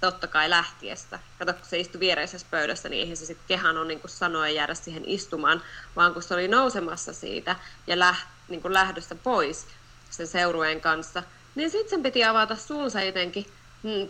totta 0.00 0.26
kai 0.26 0.50
lähtiessä, 0.50 1.18
kato 1.38 1.52
kun 1.52 1.64
se 1.64 1.78
istui 1.78 2.00
viereisessä 2.00 2.46
pöydässä, 2.50 2.88
niin 2.88 3.00
eihän 3.00 3.16
se 3.16 3.26
sitten 3.26 3.46
kehan 3.48 3.76
on 3.76 3.88
niin 3.88 4.00
kuin 4.00 4.10
sanoa 4.10 4.48
jäädä 4.48 4.74
siihen 4.74 5.02
istumaan, 5.06 5.62
vaan 5.96 6.12
kun 6.12 6.22
se 6.22 6.34
oli 6.34 6.48
nousemassa 6.48 7.12
siitä 7.12 7.56
ja 7.86 7.98
läht, 7.98 8.28
niin 8.48 8.62
kuin 8.62 8.74
lähdössä 8.74 9.14
pois 9.14 9.66
sen 10.10 10.26
seurueen 10.26 10.80
kanssa, 10.80 11.22
niin 11.54 11.70
sitten 11.70 11.90
sen 11.90 12.02
piti 12.02 12.24
avata 12.24 12.56
suunsa 12.56 13.02
jotenkin. 13.02 13.46
Hmm, 13.82 14.08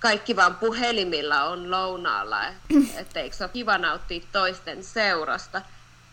kaikki 0.00 0.36
vaan 0.36 0.56
puhelimilla 0.56 1.44
on 1.44 1.70
lounaalla, 1.70 2.46
että 3.00 3.20
eikö 3.20 3.36
se 3.36 3.44
ole 3.44 3.50
kiva 3.52 3.78
nauttia 3.78 4.20
toisten 4.32 4.84
seurasta. 4.84 5.62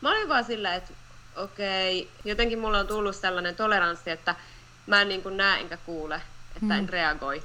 Mä 0.01 0.11
olin 0.11 0.29
vaan 0.29 0.43
sillä, 0.43 0.75
että 0.75 0.93
okei, 1.35 2.01
okay. 2.01 2.13
jotenkin 2.25 2.59
mulla 2.59 2.79
on 2.79 2.87
tullut 2.87 3.15
sellainen 3.15 3.55
toleranssi, 3.55 4.09
että 4.09 4.35
mä 4.87 5.01
en 5.01 5.09
niin 5.09 5.23
kuin 5.23 5.37
näe 5.37 5.59
enkä 5.59 5.77
kuule, 5.77 6.21
että 6.55 6.77
en 6.77 6.83
mm. 6.83 6.89
reagoi. 6.89 7.43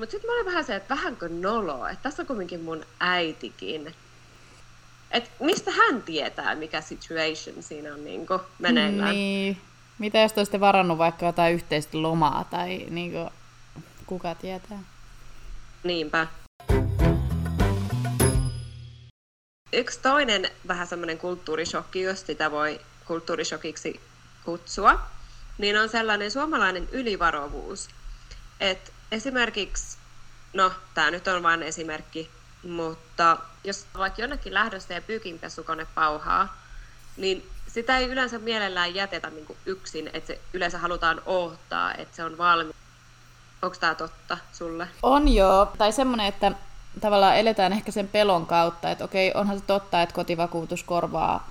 Mutta 0.00 0.10
sitten 0.10 0.30
mä 0.30 0.34
olin 0.34 0.46
vähän 0.46 0.64
se, 0.64 0.76
että 0.76 0.94
vähänkö 0.94 1.28
nolo, 1.28 1.86
että 1.86 2.02
tässä 2.02 2.22
on 2.22 2.26
kuitenkin 2.26 2.60
mun 2.60 2.86
äitikin. 3.00 3.94
Et 5.10 5.30
mistä 5.40 5.70
hän 5.70 6.02
tietää, 6.02 6.54
mikä 6.54 6.80
situation 6.80 7.62
siinä 7.62 7.94
on 7.94 8.04
niin 8.04 8.26
meneillään. 8.58 9.14
Niin. 9.14 9.60
Mitä 9.98 10.18
jos 10.18 10.32
olisitte 10.36 10.60
varannut 10.60 10.98
vaikka 10.98 11.26
jotain 11.26 11.54
yhteistä 11.54 12.02
lomaa 12.02 12.44
tai 12.44 12.86
niin 12.90 13.12
kuin, 13.12 13.30
kuka 14.06 14.34
tietää? 14.34 14.78
Niinpä. 15.84 16.26
Yksi 19.72 20.00
toinen 20.00 20.48
vähän 20.68 20.86
semmoinen 20.86 21.18
kulttuurishokki, 21.18 22.00
jos 22.00 22.26
sitä 22.26 22.50
voi 22.50 22.80
kulttuurishokiksi 23.06 24.00
kutsua, 24.44 25.00
niin 25.58 25.76
on 25.76 25.88
sellainen 25.88 26.30
suomalainen 26.30 26.88
ylivarovuus. 26.92 27.88
Et 28.60 28.92
esimerkiksi, 29.12 29.96
no 30.52 30.72
tämä 30.94 31.10
nyt 31.10 31.28
on 31.28 31.42
vain 31.42 31.62
esimerkki, 31.62 32.30
mutta 32.62 33.36
jos 33.64 33.86
vaikka 33.98 34.22
jonnekin 34.22 34.54
lähdössä 34.54 34.94
ja 34.94 35.02
pyykinpesukone 35.02 35.86
pauhaa, 35.94 36.56
niin 37.16 37.50
sitä 37.66 37.98
ei 37.98 38.06
yleensä 38.08 38.38
mielellään 38.38 38.94
jätetä 38.94 39.30
niin 39.30 39.56
yksin, 39.66 40.10
että 40.12 40.26
se 40.26 40.40
yleensä 40.52 40.78
halutaan 40.78 41.22
ohtaa, 41.26 41.94
että 41.94 42.16
se 42.16 42.24
on 42.24 42.38
valmis. 42.38 42.76
Onko 43.62 43.76
tämä 43.80 43.94
totta 43.94 44.38
sulle? 44.52 44.88
On 45.02 45.28
joo. 45.28 45.72
Tai 45.78 45.92
semmoinen, 45.92 46.26
että 46.26 46.52
tavallaan 47.00 47.36
eletään 47.36 47.72
ehkä 47.72 47.92
sen 47.92 48.08
pelon 48.08 48.46
kautta, 48.46 48.90
että 48.90 49.04
okei, 49.04 49.32
onhan 49.34 49.58
se 49.58 49.64
totta, 49.64 50.02
että 50.02 50.14
kotivakuutus 50.14 50.82
korvaa 50.82 51.50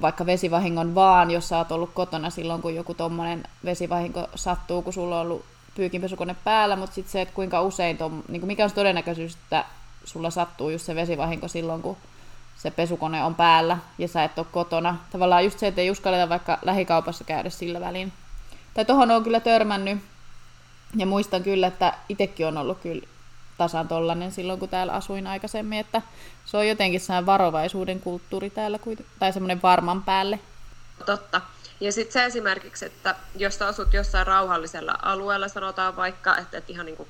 vaikka 0.00 0.26
vesivahingon 0.26 0.94
vaan, 0.94 1.30
jos 1.30 1.48
sä 1.48 1.58
oot 1.58 1.72
ollut 1.72 1.94
kotona 1.94 2.30
silloin, 2.30 2.62
kun 2.62 2.74
joku 2.74 2.94
tommonen 2.94 3.44
vesivahinko 3.64 4.28
sattuu, 4.34 4.82
kun 4.82 4.92
sulla 4.92 5.20
on 5.20 5.26
ollut 5.26 5.44
pyykinpesukone 5.74 6.36
päällä, 6.44 6.76
mutta 6.76 6.94
sitten 6.94 7.12
se, 7.12 7.20
että 7.20 7.34
kuinka 7.34 7.62
usein, 7.62 7.98
tom, 7.98 8.22
niin 8.28 8.40
kuin 8.40 8.46
mikä 8.46 8.64
on 8.64 8.70
se 8.70 8.74
todennäköisyys, 8.74 9.34
että 9.34 9.64
sulla 10.04 10.30
sattuu 10.30 10.70
just 10.70 10.86
se 10.86 10.94
vesivahinko 10.94 11.48
silloin, 11.48 11.82
kun 11.82 11.96
se 12.56 12.70
pesukone 12.70 13.24
on 13.24 13.34
päällä 13.34 13.78
ja 13.98 14.08
sä 14.08 14.24
et 14.24 14.38
ole 14.38 14.46
kotona. 14.52 14.96
Tavallaan 15.10 15.44
just 15.44 15.58
se, 15.58 15.66
että 15.66 15.80
ei 15.80 15.90
uskalleta 15.90 16.28
vaikka 16.28 16.58
lähikaupassa 16.62 17.24
käydä 17.24 17.50
sillä 17.50 17.80
välin. 17.80 18.12
Tai 18.74 18.84
tohon 18.84 19.10
on 19.10 19.24
kyllä 19.24 19.40
törmännyt. 19.40 19.98
Ja 20.96 21.06
muistan 21.06 21.42
kyllä, 21.42 21.66
että 21.66 21.94
itsekin 22.08 22.46
on 22.46 22.58
ollut 22.58 22.78
kyllä 22.80 23.06
tasan 23.58 23.88
tollanen 23.88 24.32
silloin, 24.32 24.58
kun 24.58 24.68
täällä 24.68 24.92
asuin 24.92 25.26
aikaisemmin, 25.26 25.78
että 25.78 26.02
se 26.44 26.56
on 26.56 26.68
jotenkin 26.68 27.00
sellainen 27.00 27.26
varovaisuuden 27.26 28.00
kulttuuri 28.00 28.50
täällä, 28.50 28.78
tai 29.18 29.32
semmoinen 29.32 29.62
varman 29.62 30.02
päälle. 30.02 30.38
Totta. 31.06 31.40
Ja 31.80 31.92
sitten 31.92 32.12
se 32.12 32.24
esimerkiksi, 32.24 32.84
että 32.84 33.14
jos 33.36 33.58
sä 33.58 33.66
asut 33.66 33.92
jossain 33.92 34.26
rauhallisella 34.26 34.98
alueella, 35.02 35.48
sanotaan 35.48 35.96
vaikka, 35.96 36.36
että, 36.36 36.58
että 36.58 36.72
ihan 36.72 36.86
niin 36.86 36.96
kuin 36.96 37.08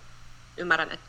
ymmärrän, 0.56 0.92
että 0.92 1.06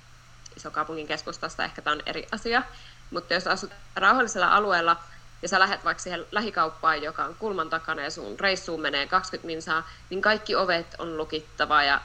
iso 0.57 0.71
kaupungin 0.71 1.07
keskustasta 1.07 1.63
ehkä 1.63 1.81
tämä 1.81 1.91
on 1.91 2.01
eri 2.05 2.27
asia, 2.31 2.63
mutta 3.11 3.33
jos 3.33 3.47
asut 3.47 3.71
rauhallisella 3.95 4.55
alueella 4.55 4.97
ja 5.41 5.49
sä 5.49 5.59
lähdet 5.59 5.85
vaikka 5.85 6.03
siihen 6.03 6.25
lähikauppaan, 6.31 7.03
joka 7.03 7.25
on 7.25 7.35
kulman 7.35 7.69
takana 7.69 8.01
ja 8.01 8.11
sun 8.11 8.39
reissuun 8.39 8.81
menee 8.81 9.07
20 9.07 9.45
minsaa, 9.45 9.89
niin 10.09 10.21
kaikki 10.21 10.55
ovet 10.55 10.95
on 10.97 11.17
lukittava 11.17 11.83
ja 11.83 12.01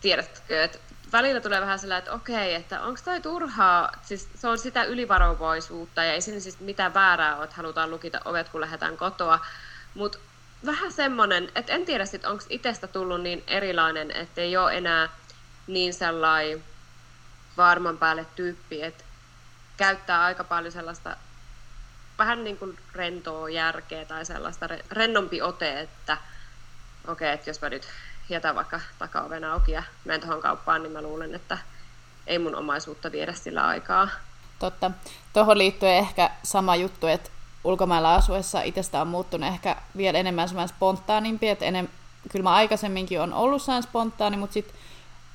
tiedätkö, 0.00 0.64
että 0.64 0.78
välillä 1.12 1.40
tulee 1.40 1.60
vähän 1.60 1.78
sellainen, 1.78 1.98
että 1.98 2.12
okei, 2.12 2.54
että 2.54 2.82
onko 2.82 3.00
toi 3.04 3.20
turhaa, 3.20 3.92
siis 4.02 4.28
se 4.34 4.48
on 4.48 4.58
sitä 4.58 4.84
ylivarovaisuutta 4.84 6.04
ja 6.04 6.12
ei 6.12 6.20
siinä 6.20 6.40
siis 6.40 6.60
mitään 6.60 6.94
väärää 6.94 7.36
ole, 7.36 7.44
että 7.44 7.56
halutaan 7.56 7.90
lukita 7.90 8.20
ovet, 8.24 8.48
kun 8.48 8.60
lähdetään 8.60 8.96
kotoa, 8.96 9.46
mutta 9.94 10.18
vähän 10.66 10.92
semmoinen, 10.92 11.48
että 11.54 11.72
en 11.72 11.84
tiedä 11.84 12.06
sitten, 12.06 12.30
onko 12.30 12.44
itsestä 12.48 12.86
tullut 12.86 13.20
niin 13.20 13.44
erilainen, 13.46 14.10
että 14.10 14.40
ei 14.40 14.56
ole 14.56 14.76
enää 14.76 15.08
niin 15.66 15.94
sellainen 15.94 16.64
varman 17.56 17.98
päälle 17.98 18.26
tyyppi, 18.36 18.82
että 18.82 19.04
käyttää 19.76 20.22
aika 20.22 20.44
paljon 20.44 20.72
sellaista 20.72 21.16
vähän 22.18 22.44
niin 22.44 22.56
kuin 22.56 22.78
rentoa 22.92 23.48
järkeä 23.48 24.04
tai 24.04 24.24
sellaista 24.24 24.68
rennompi 24.90 25.42
ote, 25.42 25.80
että 25.80 26.18
okei, 27.08 27.12
okay, 27.12 27.34
että 27.34 27.50
jos 27.50 27.60
mä 27.60 27.68
nyt 27.68 27.88
jätän 28.28 28.54
vaikka 28.54 28.80
takaoven 28.98 29.44
auki 29.44 29.72
ja 29.72 29.82
menen 30.04 30.20
tuohon 30.20 30.42
kauppaan, 30.42 30.82
niin 30.82 30.92
mä 30.92 31.02
luulen, 31.02 31.34
että 31.34 31.58
ei 32.26 32.38
mun 32.38 32.54
omaisuutta 32.54 33.12
viedä 33.12 33.32
sillä 33.32 33.66
aikaa. 33.66 34.08
Totta. 34.58 34.90
Tuohon 35.32 35.58
liittyen 35.58 35.96
ehkä 35.96 36.30
sama 36.42 36.76
juttu, 36.76 37.06
että 37.06 37.30
ulkomailla 37.64 38.14
asuessa 38.14 38.62
itsestä 38.62 39.00
on 39.00 39.08
muuttunut 39.08 39.48
ehkä 39.48 39.76
vielä 39.96 40.18
enemmän 40.18 40.48
semmoinen 40.48 40.76
spontaanimpi, 40.76 41.48
että 41.48 41.64
enem, 41.64 41.88
kyllä 42.32 42.42
mä 42.42 42.54
aikaisemminkin 42.54 43.20
on 43.20 43.32
ollut 43.32 43.62
sellainen 43.62 43.88
spontaani, 43.88 44.36
mutta 44.36 44.54
sitten 44.54 44.74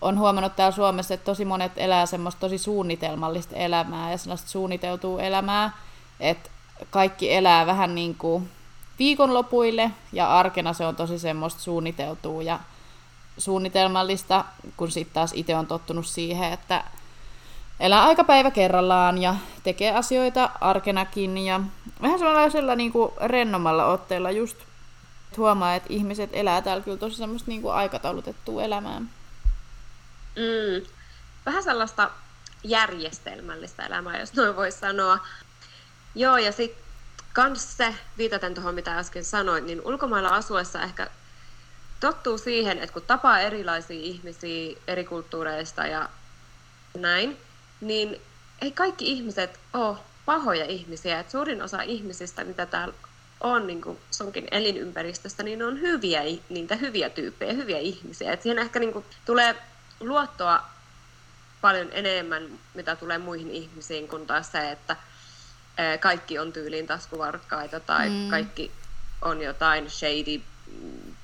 on 0.02 0.20
huomannut 0.20 0.56
täällä 0.56 0.76
Suomessa, 0.76 1.14
että 1.14 1.26
tosi 1.26 1.46
monet 1.46 1.72
elää 1.76 2.06
semmoista 2.06 2.40
tosi 2.40 2.58
suunnitelmallista 2.58 3.56
elämää 3.56 4.12
ja 4.12 4.18
sellaista 4.18 4.50
suunniteltua 4.50 5.22
elämää, 5.22 5.72
että 6.20 6.50
kaikki 6.90 7.34
elää 7.34 7.66
vähän 7.66 7.96
niin 7.96 8.16
kuin 8.16 8.50
viikonlopuille 9.00 9.92
ja 10.14 10.40
arkena 10.40 10.74
se 10.74 10.86
on 10.86 10.96
tosi 10.96 11.20
semmoista 11.20 11.62
suunniteltua 11.62 12.44
ja 12.44 12.60
suunnitelmallista, 13.38 14.46
kun 14.78 14.92
sitten 14.92 15.14
taas 15.14 15.32
itse 15.34 15.56
on 15.56 15.68
tottunut 15.68 16.06
siihen, 16.06 16.54
että 16.54 16.84
elää 17.80 18.04
aika 18.04 18.24
päivä 18.24 18.52
kerrallaan 18.52 19.18
ja 19.18 19.36
tekee 19.64 19.92
asioita 19.96 20.50
arkenakin 20.62 21.38
ja 21.38 21.60
vähän 22.02 22.20
sellaisella 22.20 22.76
niin 22.76 22.92
kuin 22.92 23.12
rennommalla 23.22 23.86
otteella 23.86 24.32
just 24.32 24.58
huomaa, 25.38 25.76
että 25.76 25.94
ihmiset 25.94 26.30
elää 26.34 26.62
täällä 26.62 26.84
kyllä 26.84 26.98
tosi 26.98 27.16
semmoista 27.16 27.52
niin 27.52 27.62
kuin 27.62 27.74
aikataulutettua 27.74 28.64
elämää. 28.64 29.00
Mm, 29.00 30.86
vähän 31.46 31.64
sellaista 31.64 32.10
järjestelmällistä 32.64 33.86
elämää, 33.86 34.20
jos 34.20 34.34
noin 34.34 34.56
voi 34.56 34.72
sanoa. 34.72 35.20
Joo, 36.16 36.38
ja 36.38 36.52
sitten 36.52 36.84
kans 37.34 37.78
se, 37.78 37.96
viitaten 38.18 38.54
tuohon 38.54 38.76
mitä 38.76 38.98
äsken 38.98 39.26
sanoin, 39.26 39.66
niin 39.66 39.82
ulkomailla 39.86 40.30
asuessa 40.30 40.82
ehkä 40.82 41.10
tottuu 42.00 42.38
siihen, 42.38 42.78
että 42.78 42.94
kun 42.94 43.02
tapaa 43.02 43.40
erilaisia 43.40 44.00
ihmisiä 44.00 44.78
eri 44.88 45.04
kulttuureista 45.04 45.88
ja 45.88 46.10
näin, 46.98 47.38
niin 47.88 48.22
ei 48.62 48.72
kaikki 48.72 49.12
ihmiset 49.12 49.60
ole 49.74 49.98
pahoja 50.26 50.66
ihmisiä. 50.66 51.20
Et 51.20 51.30
suurin 51.30 51.62
osa 51.62 51.82
ihmisistä, 51.82 52.44
mitä 52.44 52.66
täällä 52.66 52.94
on 53.42 53.68
niin 53.68 53.82
kuin 53.82 54.00
sunkin 54.12 54.48
elinympäristöstä, 54.52 55.44
niin 55.44 55.64
on 55.64 55.82
hyviä, 55.82 56.22
niitä 56.50 56.76
hyviä 56.76 57.10
tyyppejä, 57.10 57.54
hyviä 57.54 57.78
ihmisiä. 57.78 58.34
Et 58.34 58.42
siihen 58.42 58.60
ehkä 58.60 58.80
niin 58.80 58.94
kuin 58.94 59.06
tulee 59.26 59.56
luottoa 60.00 60.64
paljon 61.62 61.88
enemmän, 61.92 62.60
mitä 62.74 62.96
tulee 62.96 63.18
muihin 63.18 63.52
ihmisiin, 63.52 64.08
kuin 64.08 64.28
taas 64.28 64.52
se, 64.52 64.72
että 64.72 64.96
kaikki 66.00 66.40
on 66.40 66.54
tyyliin 66.54 66.88
taskuvarkkaita 66.88 67.80
tai 67.80 68.10
mm. 68.10 68.30
kaikki 68.30 68.72
on 69.22 69.42
jotain 69.42 69.90
shady, 69.90 70.42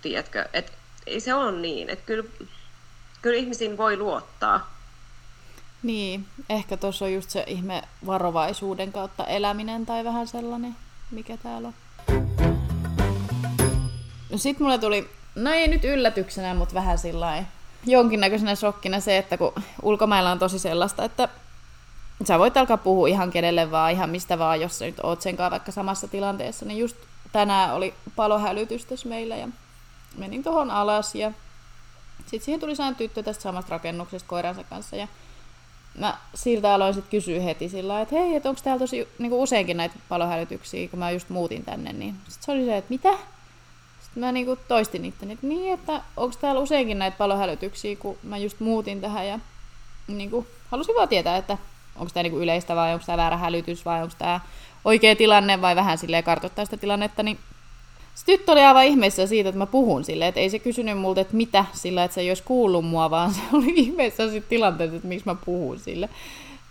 tiedätkö, 0.01 0.45
että 0.53 0.71
ei 1.07 1.19
se 1.19 1.33
ole 1.33 1.51
niin, 1.51 1.89
että 1.89 2.05
kyllä, 2.05 2.23
kyllä 3.21 3.37
ihmisiin 3.37 3.77
voi 3.77 3.97
luottaa. 3.97 4.78
Niin, 5.83 6.25
ehkä 6.49 6.77
tuossa 6.77 7.05
on 7.05 7.13
just 7.13 7.29
se 7.29 7.43
ihme 7.47 7.81
varovaisuuden 8.05 8.91
kautta 8.91 9.25
eläminen 9.25 9.85
tai 9.85 10.03
vähän 10.03 10.27
sellainen, 10.27 10.75
mikä 11.11 11.37
täällä 11.37 11.67
on. 11.67 11.73
No 14.29 14.37
mulle 14.59 14.77
tuli, 14.77 15.09
no 15.35 15.51
ei 15.51 15.67
nyt 15.67 15.83
yllätyksenä, 15.83 16.53
mutta 16.53 16.75
vähän 16.75 16.97
sillä 16.97 17.43
jonkinnäköisenä 17.85 18.55
shokkina 18.55 18.99
se, 18.99 19.17
että 19.17 19.37
kun 19.37 19.53
ulkomailla 19.81 20.31
on 20.31 20.39
tosi 20.39 20.59
sellaista, 20.59 21.03
että 21.03 21.29
sä 22.27 22.39
voit 22.39 22.57
alkaa 22.57 22.77
puhua 22.77 23.07
ihan 23.07 23.31
kenelle 23.31 23.71
vaan, 23.71 23.91
ihan 23.91 24.09
mistä 24.09 24.39
vaan, 24.39 24.61
jos 24.61 24.79
sä 24.79 24.85
nyt 24.85 24.99
oot 25.03 25.21
senkaan 25.21 25.51
vaikka 25.51 25.71
samassa 25.71 26.07
tilanteessa, 26.07 26.65
niin 26.65 26.79
just 26.79 26.97
tänään 27.31 27.73
oli 27.73 27.93
palohälytys 28.15 28.85
tässä 28.85 29.09
meillä 29.09 29.35
ja 29.35 29.47
menin 30.17 30.43
tuohon 30.43 30.71
alas 30.71 31.15
ja 31.15 31.31
sitten 32.21 32.45
siihen 32.45 32.59
tuli 32.59 32.75
sellainen 32.75 32.97
tyttö 32.97 33.23
tästä 33.23 33.43
samasta 33.43 33.69
rakennuksesta 33.69 34.29
koiransa 34.29 34.63
kanssa 34.63 34.95
ja 34.95 35.07
mä 35.97 36.17
siltä 36.35 36.73
aloin 36.73 36.93
sitten 36.93 37.11
kysyä 37.11 37.41
heti 37.41 37.69
sillä 37.69 38.01
että 38.01 38.15
hei, 38.15 38.35
että 38.35 38.49
onko 38.49 38.61
täällä 38.63 38.79
tosi 38.79 39.07
niin 39.19 39.33
useinkin 39.33 39.77
näitä 39.77 39.95
palohälytyksiä, 40.09 40.87
kun 40.87 40.99
mä 40.99 41.11
just 41.11 41.29
muutin 41.29 41.65
tänne, 41.65 41.93
niin 41.93 42.15
sitten 42.27 42.45
se 42.45 42.51
oli 42.51 42.65
se, 42.65 42.77
että 42.77 42.89
mitä? 42.89 43.09
Sitten 44.01 44.21
mä 44.21 44.31
niinku 44.31 44.57
toistin 44.67 45.01
niitä, 45.01 45.17
että 45.29 45.47
niin, 45.47 45.73
että 45.73 46.01
onko 46.17 46.35
täällä 46.41 46.61
useinkin 46.61 46.99
näitä 46.99 47.17
palohälytyksiä, 47.17 47.95
kun 47.95 48.17
mä 48.23 48.37
just 48.37 48.59
muutin 48.59 49.01
tähän 49.01 49.27
ja 49.27 49.39
niinku, 50.07 50.47
halusin 50.71 50.95
vaan 50.95 51.09
tietää, 51.09 51.37
että 51.37 51.57
onko 51.95 52.11
tämä 52.13 52.23
niinku 52.23 52.39
yleistä 52.39 52.75
vai 52.75 52.93
onko 52.93 53.05
tämä 53.05 53.17
väärä 53.17 53.37
hälytys 53.37 53.85
vai 53.85 54.03
onko 54.03 54.15
tämä 54.17 54.39
oikea 54.85 55.15
tilanne 55.15 55.61
vai 55.61 55.75
vähän 55.75 55.97
silleen 55.97 56.23
kartoittaa 56.23 56.65
sitä 56.65 56.77
tilannetta, 56.77 57.23
niin 57.23 57.39
se 58.19 58.25
tyttö 58.25 58.51
oli 58.51 58.61
aivan 58.61 58.85
ihmeessä 58.85 59.27
siitä, 59.27 59.49
että 59.49 59.57
mä 59.57 59.65
puhun 59.65 60.03
sille, 60.03 60.27
että 60.27 60.39
ei 60.39 60.49
se 60.49 60.59
kysynyt 60.59 60.97
multa, 60.97 61.21
että 61.21 61.35
mitä 61.35 61.65
sillä, 61.73 62.03
että 62.03 62.15
se 62.15 62.21
ei 62.21 62.29
olisi 62.29 62.43
kuullut 62.43 62.85
mua, 62.85 63.09
vaan 63.09 63.33
se 63.33 63.41
oli 63.53 63.73
ihmeessä 63.85 64.29
siitä 64.29 64.47
tilanteessa, 64.49 64.95
että 64.95 65.07
miksi 65.07 65.25
mä 65.25 65.35
puhun 65.35 65.79
sille. 65.79 66.09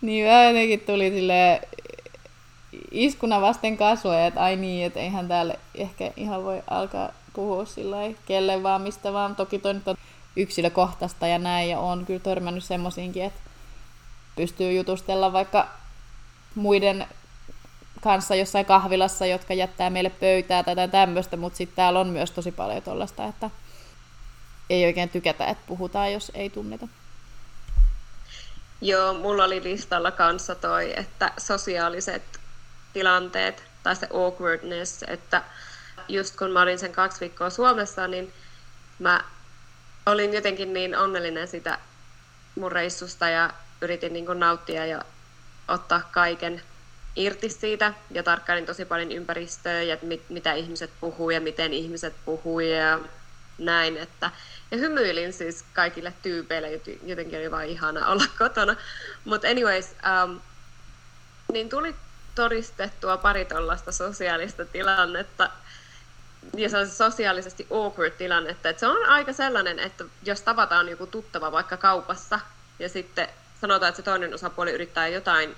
Niin 0.01 0.27
mä 0.27 0.45
jotenkin 0.45 0.81
tuli 0.81 1.11
sille 1.11 1.61
iskuna 2.91 3.41
vasten 3.41 3.77
kasvoja, 3.77 4.27
että 4.27 4.43
ai 4.43 4.57
niin, 4.57 4.87
että 4.87 5.01
eihän 5.01 5.29
täällä 5.29 5.55
ehkä 5.75 6.13
ihan 6.17 6.45
voi 6.45 6.63
alkaa 6.71 7.13
puhua 7.33 7.65
sillä 7.65 7.97
kelle 8.27 8.63
vaan 8.63 8.83
mistä 8.83 9.13
vaan. 9.13 9.37
Toki 9.37 9.59
toi 9.59 9.75
nyt 9.75 9.89
on 9.89 9.97
yksilökohtaista 10.37 11.27
ja 11.27 11.39
näin, 11.39 11.71
ja 11.71 11.79
on 11.79 12.07
kyllä 12.07 12.21
törmännyt 12.21 12.65
semmoisiinkin, 12.65 13.25
että 13.25 13.41
pystyy 14.37 14.73
jutustella 14.73 15.33
vaikka 15.33 15.69
muiden 16.55 17.07
kanssa 18.01 18.35
jossain 18.35 18.67
kahvilassa, 18.67 19.27
jotka 19.27 19.55
jättää 19.55 19.91
meille 19.91 20.11
pöytää 20.11 20.63
tai 20.63 20.89
tämmöistä, 20.89 21.37
mutta 21.37 21.57
sitten 21.57 21.77
täällä 21.77 22.01
on 22.01 22.09
myös 22.09 22.31
tosi 22.31 22.53
paljon 22.53 22.83
tuollaista, 22.83 23.25
että 23.25 23.51
ei 24.71 24.87
oikein 24.87 25.09
tykätä, 25.09 25.47
että 25.47 25.65
puhutaan, 25.67 26.13
jos 26.13 26.33
ei 26.35 26.51
tunneta. 26.51 26.89
Joo, 28.81 29.15
mulla 29.15 29.45
oli 29.45 29.63
listalla 29.63 30.11
kanssa 30.11 30.55
toi, 30.55 30.99
että 30.99 31.33
sosiaaliset 31.39 32.23
tilanteet 32.93 33.65
tai 33.83 33.97
se 33.97 34.09
awkwardness, 34.15 35.03
että 35.03 35.43
just 36.09 36.37
kun 36.37 36.51
mä 36.51 36.63
olin 36.63 36.79
sen 36.79 36.93
kaksi 36.93 37.21
viikkoa 37.21 37.51
Suomessa, 37.51 38.07
niin 38.07 38.33
mä 38.99 39.25
olin 40.07 40.35
jotenkin 40.35 40.73
niin 40.73 40.99
onnellinen 40.99 41.49
sitä 41.49 41.79
mun 42.55 42.73
reissusta 42.73 43.29
ja 43.29 43.51
yritin 43.81 44.13
niin 44.13 44.27
nauttia 44.35 44.87
ja 44.87 45.03
ottaa 45.69 46.01
kaiken 46.13 46.63
irti 47.19 47.49
siitä 47.49 47.95
ja 48.11 48.23
tarkkailin 48.23 48.67
tosi 48.67 48.85
paljon 48.85 49.13
ympäristöä 49.13 49.83
ja 49.83 49.97
mit, 50.03 50.23
mitä 50.29 50.53
ihmiset 50.53 50.91
puhuu 51.01 51.31
ja 51.31 51.41
miten 51.41 51.73
ihmiset 51.75 52.15
puhuu 52.25 52.61
ja 52.61 53.01
näin. 53.59 53.97
Että, 53.97 54.31
ja 54.71 54.79
hymyilin 54.79 55.33
siis 55.33 55.65
kaikille 55.75 56.13
tyypeille, 56.23 56.81
jotenkin 57.03 57.39
oli 57.39 57.51
vain 57.51 57.71
ihana 57.71 58.07
olla 58.09 58.25
kotona. 58.39 58.77
Mutta 59.25 59.49
anyways, 59.49 59.95
um, 60.25 60.41
niin 61.53 61.69
tuli 61.69 61.95
todistettua 62.35 63.17
pari 63.17 63.45
tuollaista 63.45 63.93
sosiaalista 63.93 64.65
tilannetta, 64.65 65.51
ja 66.57 66.69
se 66.69 66.79
on 66.79 66.89
sosiaalisesti 66.89 67.67
awkward 67.71 68.11
tilannetta. 68.11 68.69
Että 68.69 68.81
se 68.81 68.87
on 68.87 69.07
aika 69.07 69.33
sellainen, 69.33 69.79
että 69.79 70.05
jos 70.23 70.43
tavataan 70.43 70.89
joku 70.89 71.07
tuttava 71.07 71.53
vaikka 71.53 71.77
kaupassa, 71.77 72.41
ja 72.79 72.89
sitten 72.89 73.29
sanotaan, 73.61 73.89
että 73.89 73.97
se 73.97 74.03
toinen 74.03 74.35
osapuoli 74.35 74.73
yrittää 74.73 75.09
jotain 75.09 75.57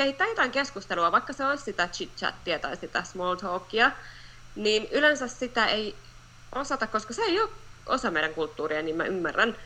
kehittää 0.00 0.26
jotain 0.26 0.50
keskustelua, 0.50 1.12
vaikka 1.12 1.32
se 1.32 1.44
olisi 1.44 1.64
sitä 1.64 1.88
chit-chattia 1.92 2.58
tai 2.58 2.76
sitä 2.76 3.02
small 3.02 3.34
talkia, 3.34 3.90
niin 4.56 4.88
yleensä 4.90 5.28
sitä 5.28 5.66
ei 5.66 5.96
osata, 6.54 6.86
koska 6.86 7.14
se 7.14 7.22
ei 7.22 7.40
ole 7.40 7.50
osa 7.86 8.10
meidän 8.10 8.34
kulttuuria, 8.34 8.82
niin 8.82 8.96
mä 8.96 9.04
ymmärrän. 9.04 9.56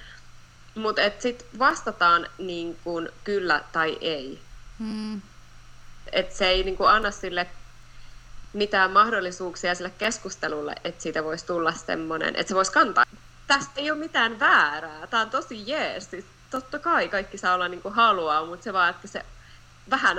Mutta 0.75 1.03
sitten 1.19 1.47
vastataan 1.59 2.27
niin 2.39 2.79
kuin 2.85 3.09
kyllä 3.25 3.61
tai 3.73 3.99
ei. 4.01 4.41
Hmm. 4.79 5.23
Et 6.13 6.33
se 6.33 6.49
ei 6.49 6.63
niin 6.63 6.77
kuin 6.77 6.91
anna 6.91 7.11
sille 7.11 7.47
mitään 8.53 8.91
mahdollisuuksia 8.91 9.75
sille 9.75 9.93
keskustelulle, 9.99 10.75
että 10.85 11.03
siitä 11.03 11.25
voisi 11.25 11.47
tulla 11.47 11.73
semmoinen, 11.73 12.37
että 12.37 12.49
se 12.49 12.55
voisi 12.55 12.73
kantaa. 12.73 13.05
Tästä 13.47 13.73
ei 13.77 13.91
ole 13.91 13.99
mitään 13.99 14.41
väärää. 14.41 15.07
Tämä 15.07 15.23
on 15.23 15.31
tosi 15.31 15.71
jees. 15.71 16.11
Siis 16.11 16.25
totta 16.51 16.79
kai 16.79 17.09
kaikki 17.09 17.39
saa 17.39 17.55
olla 17.55 17.69
niin 17.69 17.83
kuin 17.83 17.95
haluaa, 17.95 18.47
mutta 18.47 18.65
se 18.65 18.73
vaan, 18.73 18.91
että 18.91 19.09
se 19.09 19.25
vähän 19.91 20.19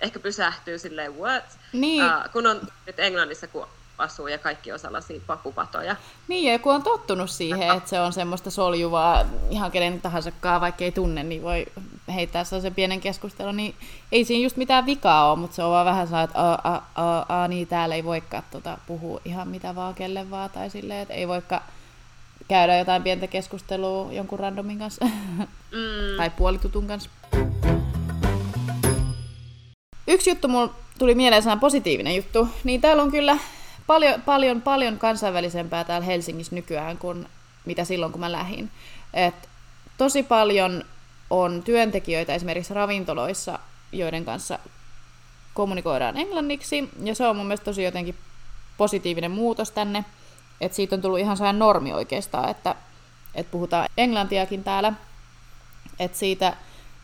ehkä 0.00 0.18
pysähtyy 0.18 0.78
silleen, 0.78 1.18
what? 1.18 1.44
Niin. 1.72 2.04
Uh, 2.04 2.32
kun 2.32 2.46
on 2.46 2.60
nyt 2.86 2.98
Englannissa, 2.98 3.46
kun 3.46 3.66
asuu 3.98 4.26
ja 4.26 4.38
kaikki 4.38 4.72
on 4.72 4.78
sellaisia 4.78 5.20
pakupatoja. 5.26 5.96
Niin, 6.28 6.52
ja 6.52 6.58
kun 6.58 6.74
on 6.74 6.82
tottunut 6.82 7.30
siihen, 7.30 7.76
että 7.76 7.90
se 7.90 8.00
on 8.00 8.12
semmoista 8.12 8.50
soljuvaa 8.50 9.24
ihan 9.50 9.70
kenen 9.70 10.00
tahansa, 10.00 10.32
vaikka 10.60 10.84
ei 10.84 10.92
tunne, 10.92 11.22
niin 11.22 11.42
voi 11.42 11.66
heittää 12.14 12.44
sellaisen 12.44 12.74
pienen 12.74 13.00
keskustelun, 13.00 13.56
niin 13.56 13.74
ei 14.12 14.24
siinä 14.24 14.44
just 14.44 14.56
mitään 14.56 14.86
vikaa 14.86 15.30
ole, 15.30 15.38
mutta 15.38 15.56
se 15.56 15.62
on 15.62 15.70
vaan 15.70 15.86
vähän 15.86 16.06
sellainen, 16.06 16.28
että 16.28 16.40
a, 16.40 16.58
a, 16.64 16.82
a, 16.94 17.42
a, 17.42 17.48
niin 17.48 17.66
täällä 17.66 17.94
ei 17.94 18.04
voikaan 18.04 18.44
tota, 18.50 18.78
puhua 18.86 19.20
ihan 19.24 19.48
mitä 19.48 19.74
vaan 19.74 19.94
kelle 19.94 20.30
vaan, 20.30 20.50
tai 20.50 20.70
silleen, 20.70 21.00
että 21.00 21.14
ei 21.14 21.28
voikaan 21.28 21.62
käydä 22.48 22.78
jotain 22.78 23.02
pientä 23.02 23.26
keskustelua 23.26 24.12
jonkun 24.12 24.38
randomin 24.38 24.78
kanssa, 24.78 25.04
mm. 25.04 26.16
tai 26.16 26.30
puolitutun 26.30 26.86
kanssa. 26.86 27.10
Yksi 30.06 30.30
juttu 30.30 30.48
mulla 30.48 30.74
tuli 30.98 31.14
mieleen 31.14 31.42
sellainen 31.42 31.60
positiivinen 31.60 32.16
juttu, 32.16 32.48
niin 32.64 32.80
täällä 32.80 33.02
on 33.02 33.10
kyllä 33.10 33.38
paljon, 33.86 34.22
paljon, 34.22 34.62
paljon 34.62 34.98
kansainvälisempää 34.98 35.84
täällä 35.84 36.06
Helsingissä 36.06 36.54
nykyään 36.54 36.98
kuin 36.98 37.26
mitä 37.64 37.84
silloin, 37.84 38.12
kun 38.12 38.20
mä 38.20 38.32
lähdin. 38.32 38.70
Et 39.14 39.48
tosi 39.98 40.22
paljon 40.22 40.84
on 41.30 41.62
työntekijöitä 41.62 42.34
esimerkiksi 42.34 42.74
ravintoloissa, 42.74 43.58
joiden 43.92 44.24
kanssa 44.24 44.58
kommunikoidaan 45.54 46.16
englanniksi, 46.16 46.88
ja 47.02 47.14
se 47.14 47.26
on 47.26 47.36
mun 47.36 47.46
mielestä 47.46 47.64
tosi 47.64 47.82
jotenkin 47.82 48.14
positiivinen 48.76 49.30
muutos 49.30 49.70
tänne, 49.70 50.04
että 50.60 50.76
siitä 50.76 50.96
on 50.96 51.02
tullut 51.02 51.18
ihan 51.18 51.36
sellainen 51.36 51.58
normi 51.58 51.92
oikeastaan, 51.92 52.48
että, 52.48 52.74
että 53.34 53.50
puhutaan 53.50 53.88
englantiakin 53.96 54.64
täällä, 54.64 54.92
että 55.98 56.18
siitä 56.18 56.56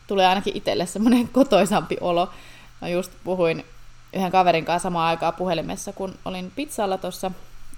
tulee 0.07 0.27
ainakin 0.27 0.57
itselle 0.57 0.85
semmoinen 0.85 1.27
kotoisampi 1.37 1.97
olo, 2.01 2.29
Mä 2.81 2.87
just 2.87 3.11
puhuin 3.23 3.65
yhden 4.13 4.31
kaverin 4.31 4.65
kanssa 4.65 4.83
samaan 4.83 5.09
aikaan 5.09 5.33
puhelimessa, 5.33 5.93
kun 5.93 6.19
olin 6.25 6.51
pizzalla 6.55 6.97
tuossa 6.97 7.31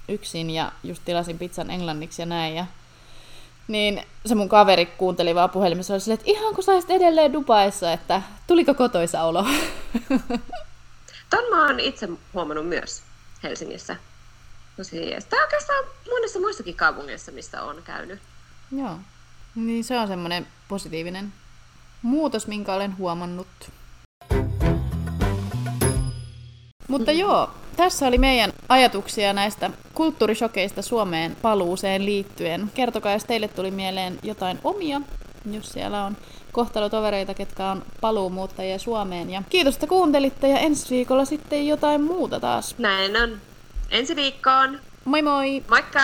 yksin 0.10 0.50
ja 0.50 0.72
just 0.84 1.02
tilasin 1.06 1.40
pizzan 1.40 1.70
englanniksi 1.70 2.22
ja 2.22 2.26
näin. 2.26 2.56
Ja 2.56 2.66
niin 3.68 4.04
se 4.26 4.36
mun 4.36 4.50
kaveri 4.50 4.86
kuunteli 4.86 5.36
vaan 5.36 5.50
puhelimessa, 5.50 5.94
oli 5.94 6.02
silleen, 6.02 6.20
että 6.20 6.32
ihan 6.32 6.56
kun 6.56 6.64
saisit 6.64 6.90
edelleen 6.90 7.34
Dubaissa, 7.34 7.94
että 7.94 8.22
tuliko 8.48 8.74
kotoisa 8.74 9.24
olo? 9.24 9.44
Ton 11.30 11.44
mä 11.50 11.66
oon 11.68 11.80
itse 11.80 12.10
huomannut 12.34 12.68
myös 12.68 13.04
Helsingissä. 13.44 13.96
Tosi 14.78 15.10
jees. 15.10 15.26
Tai 15.26 15.42
oikeastaan 15.42 15.86
monessa 16.10 16.40
muissakin 16.40 16.76
kaupungeissa, 16.76 17.32
missä 17.32 17.64
on 17.64 17.82
käynyt. 17.84 18.20
Joo. 18.72 18.98
Niin 19.56 19.84
se 19.84 20.00
on 20.00 20.08
semmoinen 20.08 20.48
positiivinen 20.68 21.34
muutos, 22.02 22.48
minkä 22.48 22.74
olen 22.74 22.98
huomannut. 22.98 23.48
Mutta 26.88 27.12
joo, 27.12 27.50
tässä 27.76 28.08
oli 28.08 28.18
meidän 28.18 28.52
ajatuksia 28.70 29.34
näistä 29.34 29.70
kulttuurishokeista 29.94 30.82
Suomeen 30.82 31.38
paluuseen 31.42 32.06
liittyen. 32.06 32.72
Kertokaa, 32.74 33.14
jos 33.14 33.26
teille 33.26 33.48
tuli 33.48 33.72
mieleen 33.72 34.20
jotain 34.24 34.60
omia, 34.64 35.02
jos 35.52 35.70
siellä 35.72 36.06
on 36.06 36.18
kohtalotovereita, 36.52 37.34
ketkä 37.34 37.72
on 37.72 37.84
paluumuuttajia 38.02 38.80
Suomeen. 38.80 39.30
Ja 39.30 39.44
kiitos, 39.50 39.74
että 39.74 39.88
kuuntelitte 39.88 40.50
ja 40.50 40.60
ensi 40.60 40.96
viikolla 40.96 41.26
sitten 41.26 41.68
jotain 41.68 42.02
muuta 42.02 42.40
taas. 42.40 42.76
Näin 42.78 43.18
on. 43.18 43.38
Ensi 43.92 44.16
viikkoon. 44.16 44.80
Moi 45.06 45.22
moi! 45.22 45.64
Moikka! 45.70 46.00